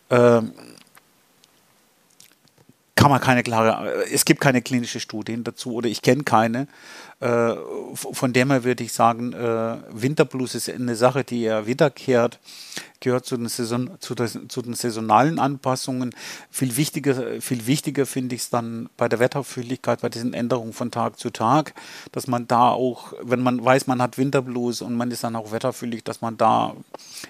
Ähm, 0.10 0.54
kann 3.00 3.12
man 3.12 3.22
keine 3.22 3.44
klare, 3.44 4.06
es 4.12 4.26
gibt 4.26 4.42
keine 4.42 4.62
klinischen 4.62 5.00
Studien 5.00 5.46
dazu 5.46 5.74
oder 5.74 5.88
ich 5.88 6.02
kenne 6.02 6.24
keine. 6.24 6.68
Äh, 7.20 7.56
von 7.94 8.32
dem 8.32 8.52
her 8.52 8.64
würde 8.64 8.84
ich 8.84 8.94
sagen, 8.94 9.34
äh, 9.34 9.78
Winterblues 9.92 10.56
ist 10.56 10.70
eine 10.70 10.96
Sache, 10.96 11.24
die 11.24 11.42
ja 11.44 11.66
wiederkehrt 11.66 12.40
gehört 13.00 13.26
zu 13.26 13.38
den, 13.38 13.48
Saison, 13.48 13.92
zu, 14.00 14.16
der, 14.16 14.28
zu 14.28 14.62
den 14.62 14.74
saisonalen 14.74 15.40
Anpassungen. 15.40 16.14
Viel 16.52 16.76
wichtiger, 16.78 17.42
viel 17.42 17.66
wichtiger 17.66 18.06
finde 18.06 18.36
ich 18.36 18.42
es 18.42 18.50
dann 18.50 18.90
bei 18.98 19.08
der 19.08 19.20
Wetterfühligkeit, 19.20 20.02
bei 20.02 20.10
diesen 20.10 20.34
Änderungen 20.34 20.74
von 20.74 20.92
Tag 20.92 21.18
zu 21.20 21.30
Tag, 21.30 21.74
dass 22.12 22.28
man 22.28 22.48
da 22.48 22.70
auch, 22.70 23.14
wenn 23.22 23.42
man 23.42 23.64
weiß, 23.64 23.88
man 23.88 24.02
hat 24.02 24.18
Winterblues 24.18 24.82
und 24.82 24.96
man 24.96 25.12
ist 25.12 25.24
dann 25.24 25.36
auch 25.36 25.52
wetterfühlig, 25.52 26.04
dass 26.04 26.22
man 26.22 26.38
da 26.38 26.76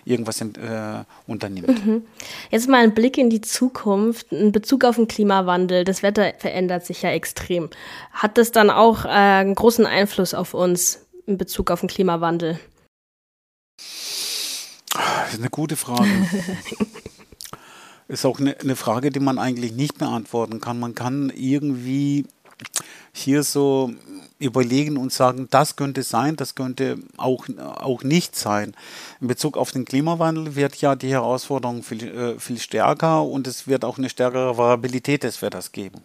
irgendwas 0.06 0.41
in, 0.41 0.56
äh, 0.56 1.04
unternimmt. 1.28 1.86
Mhm. 1.86 2.04
Jetzt 2.49 2.67
mal 2.67 2.82
ein 2.82 2.93
Blick 2.93 3.17
in 3.17 3.30
die 3.30 3.41
Zukunft, 3.41 4.32
in 4.32 4.52
Bezug 4.52 4.86
auf 4.86 4.95
den 4.95 5.08
Klimawandel. 5.08 5.84
Das 5.84 6.04
Wetter 6.04 6.34
verändert 6.39 6.86
sich 6.86 7.04
ja 7.04 7.12
extrem. 7.12 7.69
Hat 8.12 8.38
das 8.38 8.52
dann 8.52 8.69
auch 8.69 9.06
äh, 9.06 9.10
einen 9.10 9.56
großen 9.56 9.79
Einfluss 9.86 10.34
auf 10.34 10.54
uns 10.54 11.06
in 11.26 11.38
Bezug 11.38 11.72
auf 11.72 11.82
den 11.82 11.89
Klimawandel? 11.89 12.60
Das 13.78 15.34
ist 15.34 15.39
eine 15.39 15.50
gute 15.50 15.76
Frage. 15.76 16.10
ist 18.08 18.26
auch 18.26 18.39
eine, 18.39 18.60
eine, 18.60 18.76
Frage, 18.76 19.12
die 19.12 19.20
man 19.20 19.38
eigentlich 19.38 19.74
nicht 19.74 19.98
beantworten 19.98 20.60
kann. 20.60 20.80
Man 20.80 20.96
kann 20.96 21.32
irgendwie 21.36 22.26
hier 23.12 23.44
so 23.44 23.94
überlegen 24.39 24.98
und 24.98 25.13
sagen, 25.13 25.48
das 25.52 25.76
könnte 25.76 26.04
sein, 26.04 26.36
das 26.36 26.56
könnte 26.56 26.98
auch, 27.18 27.46
auch 27.58 28.04
nicht 28.04 28.36
sein. 28.36 28.76
In 29.22 29.28
Bezug 29.28 29.58
auf 29.58 29.72
den 29.72 29.86
Klimawandel 29.86 30.56
wird 30.56 30.78
ja 30.78 30.96
die 30.96 31.12
Herausforderung 31.12 31.84
viel, 31.84 32.04
äh, 32.04 32.39
viel 32.39 32.60
stärker 32.60 33.24
und 33.24 33.48
es 33.48 33.68
wird 33.68 33.86
auch 33.86 33.98
eine 33.98 34.10
stärkere 34.10 34.58
Variabilität 34.58 35.24
des 35.24 35.42
Wetters 35.42 35.72
geben. 35.72 36.02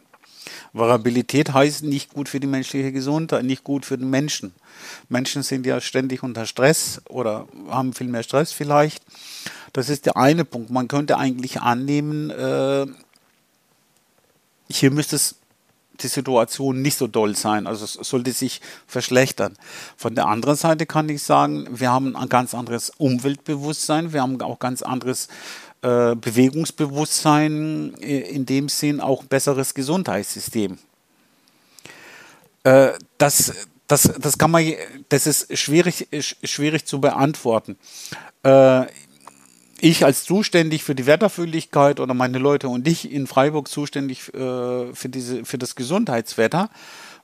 Variabilität 0.74 1.54
heißt 1.54 1.84
nicht 1.84 2.12
gut 2.12 2.28
für 2.28 2.40
die 2.40 2.48
menschliche 2.48 2.92
Gesundheit, 2.92 3.44
nicht 3.44 3.64
gut 3.64 3.86
für 3.86 3.96
den 3.96 4.10
Menschen. 4.10 4.52
Menschen 5.08 5.42
sind 5.42 5.64
ja 5.66 5.80
ständig 5.80 6.22
unter 6.22 6.46
Stress 6.46 7.00
oder 7.08 7.46
haben 7.68 7.92
viel 7.92 8.08
mehr 8.08 8.24
Stress 8.24 8.52
vielleicht. 8.52 9.02
Das 9.72 9.88
ist 9.88 10.04
der 10.04 10.16
eine 10.16 10.44
Punkt. 10.44 10.70
Man 10.70 10.88
könnte 10.88 11.16
eigentlich 11.16 11.60
annehmen, 11.60 12.30
äh, 12.30 12.86
hier 14.68 14.90
müsste 14.90 15.16
es 15.16 15.36
die 16.00 16.08
Situation 16.08 16.82
nicht 16.82 16.96
so 16.96 17.06
doll 17.06 17.36
sein, 17.36 17.68
also 17.68 17.84
es 17.84 17.92
sollte 17.92 18.32
sich 18.32 18.60
verschlechtern. 18.86 19.56
Von 19.96 20.16
der 20.16 20.26
anderen 20.26 20.56
Seite 20.56 20.86
kann 20.86 21.08
ich 21.08 21.22
sagen, 21.22 21.68
wir 21.70 21.92
haben 21.92 22.16
ein 22.16 22.28
ganz 22.28 22.52
anderes 22.52 22.90
Umweltbewusstsein, 22.98 24.12
wir 24.12 24.22
haben 24.22 24.40
auch 24.42 24.58
ganz 24.58 24.82
anderes 24.82 25.28
äh, 25.84 26.16
Bewegungsbewusstsein, 26.16 27.92
äh, 28.00 28.20
in 28.20 28.46
dem 28.46 28.70
Sinn 28.70 29.02
auch 29.02 29.20
ein 29.20 29.28
besseres 29.28 29.74
Gesundheitssystem. 29.74 30.78
Äh, 32.62 32.92
das, 33.18 33.52
das, 33.86 34.10
das 34.18 34.38
kann 34.38 34.50
man, 34.50 34.64
das 35.10 35.26
ist 35.26 35.58
schwierig, 35.58 36.08
schwierig 36.42 36.86
zu 36.86 37.02
beantworten. 37.02 37.76
Ich 39.80 40.04
als 40.06 40.24
zuständig 40.24 40.84
für 40.84 40.94
die 40.94 41.04
Wetterfühligkeit 41.04 42.00
oder 42.00 42.14
meine 42.14 42.38
Leute 42.38 42.68
und 42.68 42.88
ich 42.88 43.12
in 43.12 43.26
Freiburg 43.26 43.68
zuständig 43.68 44.22
für, 44.22 44.94
diese, 45.04 45.44
für 45.44 45.58
das 45.58 45.74
Gesundheitswetter. 45.74 46.70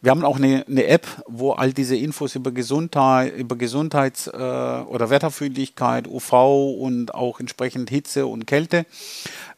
Wir 0.02 0.12
haben 0.12 0.24
auch 0.24 0.36
eine, 0.36 0.64
eine 0.66 0.86
App, 0.86 1.06
wo 1.26 1.52
all 1.52 1.74
diese 1.74 1.94
Infos 1.94 2.34
über 2.34 2.52
Gesundheit, 2.52 3.36
über 3.36 3.56
Gesundheits- 3.56 4.28
äh, 4.28 4.30
oder 4.30 5.10
Wetterfühligkeit, 5.10 6.08
UV 6.08 6.78
und 6.80 7.14
auch 7.14 7.38
entsprechend 7.38 7.90
Hitze 7.90 8.26
und 8.26 8.46
Kälte, 8.46 8.86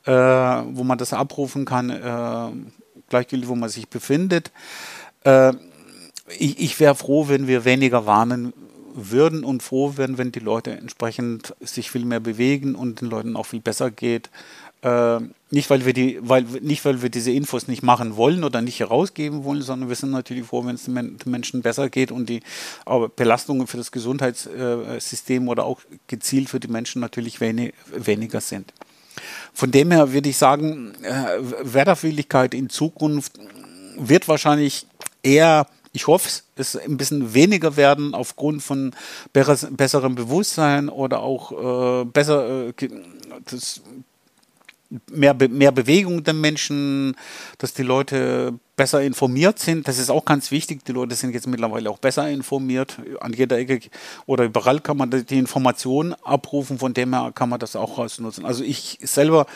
äh, 0.04 0.12
wo 0.12 0.82
man 0.82 0.98
das 0.98 1.12
abrufen 1.12 1.64
kann, 1.64 1.90
äh, 1.90 2.70
gleichgültig, 3.08 3.48
wo 3.48 3.54
man 3.54 3.68
sich 3.68 3.88
befindet. 3.88 4.50
Äh, 5.22 5.52
ich, 6.38 6.58
ich 6.58 6.80
wäre 6.80 6.96
froh, 6.96 7.28
wenn 7.28 7.46
wir 7.46 7.64
weniger 7.64 8.06
warnen 8.06 8.52
würden 8.94 9.44
und 9.44 9.62
froh 9.62 9.96
werden, 9.96 10.18
wenn 10.18 10.32
die 10.32 10.40
Leute 10.40 10.72
entsprechend 10.72 11.54
sich 11.60 11.90
viel 11.90 12.04
mehr 12.04 12.20
bewegen 12.20 12.74
und 12.74 13.00
den 13.00 13.08
Leuten 13.08 13.36
auch 13.36 13.46
viel 13.46 13.60
besser 13.60 13.90
geht. 13.90 14.30
Äh, 14.82 15.20
nicht, 15.50 15.70
weil 15.70 15.84
wir 15.84 15.92
die, 15.92 16.18
weil, 16.22 16.42
nicht, 16.42 16.84
weil 16.84 17.02
wir 17.02 17.08
diese 17.08 17.30
Infos 17.30 17.68
nicht 17.68 17.82
machen 17.82 18.16
wollen 18.16 18.42
oder 18.42 18.60
nicht 18.60 18.80
herausgeben 18.80 19.44
wollen, 19.44 19.62
sondern 19.62 19.88
wir 19.88 19.96
sind 19.96 20.10
natürlich 20.10 20.46
froh, 20.46 20.64
wenn 20.64 20.74
es 20.74 20.84
den 20.84 21.18
Menschen 21.26 21.62
besser 21.62 21.88
geht 21.88 22.10
und 22.10 22.28
die 22.28 22.40
Belastungen 23.16 23.66
für 23.66 23.76
das 23.76 23.92
Gesundheitssystem 23.92 25.48
oder 25.48 25.64
auch 25.64 25.80
gezielt 26.08 26.48
für 26.48 26.58
die 26.58 26.68
Menschen 26.68 27.00
natürlich 27.00 27.40
wenig, 27.40 27.74
weniger 27.94 28.40
sind. 28.40 28.72
Von 29.54 29.70
dem 29.70 29.92
her 29.92 30.12
würde 30.12 30.30
ich 30.30 30.36
sagen, 30.38 30.94
äh, 31.02 31.38
Wetterfühligkeit 31.62 32.54
in 32.54 32.68
Zukunft 32.68 33.38
wird 33.96 34.26
wahrscheinlich 34.26 34.86
eher 35.22 35.66
ich 35.94 36.06
hoffe, 36.06 36.40
es 36.56 36.76
ein 36.76 36.96
bisschen 36.96 37.34
weniger 37.34 37.76
werden 37.76 38.14
aufgrund 38.14 38.62
von 38.62 38.94
besserem 39.34 40.14
Bewusstsein 40.14 40.88
oder 40.88 41.20
auch 41.20 41.52
äh, 42.00 42.04
besser 42.06 42.68
äh, 42.68 42.72
das 43.44 43.82
mehr, 45.10 45.34
Be 45.34 45.48
mehr 45.48 45.72
Bewegung 45.72 46.24
der 46.24 46.34
Menschen, 46.34 47.16
dass 47.58 47.74
die 47.74 47.82
Leute 47.82 48.58
besser 48.82 49.00
informiert 49.00 49.60
sind. 49.60 49.86
Das 49.86 49.96
ist 49.96 50.10
auch 50.10 50.24
ganz 50.24 50.50
wichtig. 50.50 50.84
Die 50.84 50.90
Leute 50.90 51.14
sind 51.14 51.32
jetzt 51.32 51.46
mittlerweile 51.46 51.88
auch 51.88 51.98
besser 51.98 52.28
informiert. 52.28 52.96
An 53.20 53.32
jeder 53.32 53.56
Ecke 53.56 53.78
oder 54.26 54.42
überall 54.42 54.80
kann 54.80 54.96
man 54.96 55.08
die 55.08 55.38
Informationen 55.38 56.16
abrufen, 56.24 56.80
von 56.80 56.92
dem 56.92 57.14
her 57.14 57.30
kann 57.32 57.48
man 57.48 57.60
das 57.60 57.76
auch 57.76 57.96
rausnutzen. 57.96 58.44
Also 58.44 58.64
ich 58.64 58.98
selber, 59.00 59.46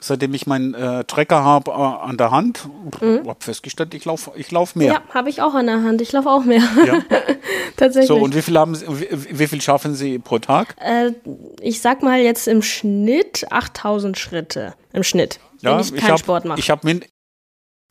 seitdem 0.00 0.32
ich 0.32 0.46
meinen 0.46 0.72
äh, 0.72 1.04
Trecker 1.04 1.44
habe 1.44 1.72
äh, 1.72 1.74
an 1.74 2.16
der 2.16 2.30
Hand, 2.30 2.70
mhm. 3.02 3.28
habe 3.28 3.36
festgestellt, 3.40 3.92
ich 3.92 4.06
laufe 4.06 4.32
ich 4.34 4.50
lauf 4.50 4.74
mehr. 4.74 4.94
Ja, 4.94 5.02
habe 5.12 5.28
ich 5.28 5.42
auch 5.42 5.52
an 5.52 5.66
der 5.66 5.82
Hand. 5.82 6.00
Ich 6.00 6.12
laufe 6.12 6.30
auch 6.30 6.44
mehr. 6.44 6.62
Ja. 6.86 7.02
Tatsächlich. 7.76 8.08
So, 8.08 8.16
und 8.16 8.34
wie 8.34 8.40
viel, 8.40 8.56
haben 8.56 8.74
Sie, 8.74 8.86
wie, 8.88 9.40
wie 9.40 9.46
viel 9.46 9.60
schaffen 9.60 9.94
Sie 9.94 10.18
pro 10.18 10.38
Tag? 10.38 10.74
Äh, 10.80 11.12
ich 11.60 11.82
sag 11.82 12.02
mal 12.02 12.20
jetzt 12.20 12.48
im 12.48 12.62
Schnitt 12.62 13.46
8000 13.50 14.18
Schritte. 14.18 14.72
Im 14.94 15.02
Schnitt. 15.02 15.38
Ja, 15.60 15.72
wenn 15.74 15.80
ich 15.80 15.94
keinen 15.94 16.16
Sport 16.16 16.46
mache. 16.46 16.58
Ich 16.58 16.70
habe 16.70 16.80
min 16.86 17.04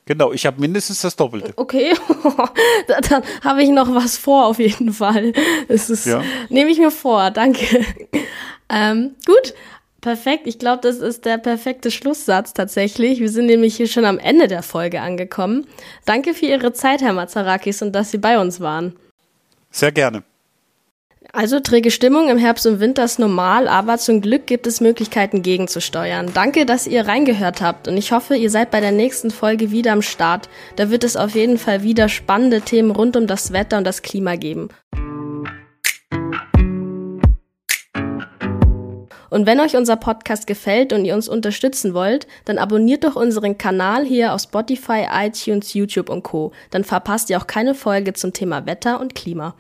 Genau, 0.09 0.33
ich 0.33 0.47
habe 0.47 0.59
mindestens 0.59 1.01
das 1.01 1.15
Doppelte. 1.15 1.53
Okay, 1.55 1.93
dann 2.87 3.23
habe 3.43 3.61
ich 3.61 3.69
noch 3.69 3.93
was 3.93 4.17
vor 4.17 4.47
auf 4.47 4.57
jeden 4.57 4.91
Fall. 4.91 5.33
Das 5.67 5.91
ist, 5.91 6.07
ja. 6.07 6.23
nehme 6.49 6.71
ich 6.71 6.79
mir 6.79 6.89
vor, 6.89 7.29
danke. 7.29 7.85
Ähm, 8.69 9.15
gut, 9.27 9.53
perfekt. 10.01 10.47
Ich 10.47 10.57
glaube, 10.57 10.81
das 10.81 10.97
ist 10.97 11.25
der 11.25 11.37
perfekte 11.37 11.91
Schlusssatz 11.91 12.55
tatsächlich. 12.55 13.19
Wir 13.19 13.29
sind 13.29 13.45
nämlich 13.45 13.75
hier 13.75 13.87
schon 13.87 14.05
am 14.05 14.17
Ende 14.17 14.47
der 14.47 14.63
Folge 14.63 14.99
angekommen. 15.01 15.67
Danke 16.05 16.33
für 16.33 16.47
Ihre 16.47 16.73
Zeit, 16.73 17.01
Herr 17.01 17.13
Mazarakis, 17.13 17.83
und 17.83 17.93
dass 17.93 18.09
Sie 18.09 18.17
bei 18.17 18.39
uns 18.39 18.59
waren. 18.59 18.95
Sehr 19.69 19.91
gerne. 19.91 20.23
Also 21.31 21.59
träge 21.59 21.91
Stimmung 21.91 22.27
im 22.29 22.39
Herbst 22.39 22.65
und 22.65 22.79
Winter 22.79 23.03
ist 23.03 23.19
normal, 23.19 23.67
aber 23.67 23.99
zum 23.99 24.19
Glück 24.19 24.47
gibt 24.47 24.65
es 24.65 24.81
Möglichkeiten 24.81 25.43
gegenzusteuern. 25.43 26.31
Danke, 26.33 26.65
dass 26.65 26.87
ihr 26.87 27.07
reingehört 27.07 27.61
habt 27.61 27.87
und 27.87 27.97
ich 27.97 28.11
hoffe, 28.11 28.35
ihr 28.35 28.49
seid 28.49 28.71
bei 28.71 28.81
der 28.81 28.91
nächsten 28.91 29.29
Folge 29.29 29.69
wieder 29.69 29.91
am 29.91 30.01
Start. 30.01 30.49
Da 30.75 30.89
wird 30.89 31.03
es 31.03 31.15
auf 31.15 31.35
jeden 31.35 31.59
Fall 31.59 31.83
wieder 31.83 32.09
spannende 32.09 32.61
Themen 32.61 32.89
rund 32.89 33.15
um 33.15 33.27
das 33.27 33.53
Wetter 33.53 33.77
und 33.77 33.83
das 33.85 34.01
Klima 34.01 34.37
geben. 34.37 34.69
Und 39.29 39.45
wenn 39.45 39.59
euch 39.59 39.75
unser 39.75 39.95
Podcast 39.95 40.47
gefällt 40.47 40.91
und 40.91 41.05
ihr 41.05 41.13
uns 41.13 41.29
unterstützen 41.29 41.93
wollt, 41.93 42.25
dann 42.45 42.57
abonniert 42.57 43.03
doch 43.03 43.15
unseren 43.15 43.59
Kanal 43.59 44.03
hier 44.03 44.33
auf 44.33 44.41
Spotify, 44.41 45.05
iTunes, 45.13 45.75
YouTube 45.75 46.09
und 46.09 46.23
Co. 46.23 46.51
Dann 46.71 46.83
verpasst 46.83 47.29
ihr 47.29 47.37
auch 47.37 47.45
keine 47.45 47.75
Folge 47.75 48.13
zum 48.13 48.33
Thema 48.33 48.65
Wetter 48.65 48.99
und 48.99 49.13
Klima. 49.13 49.53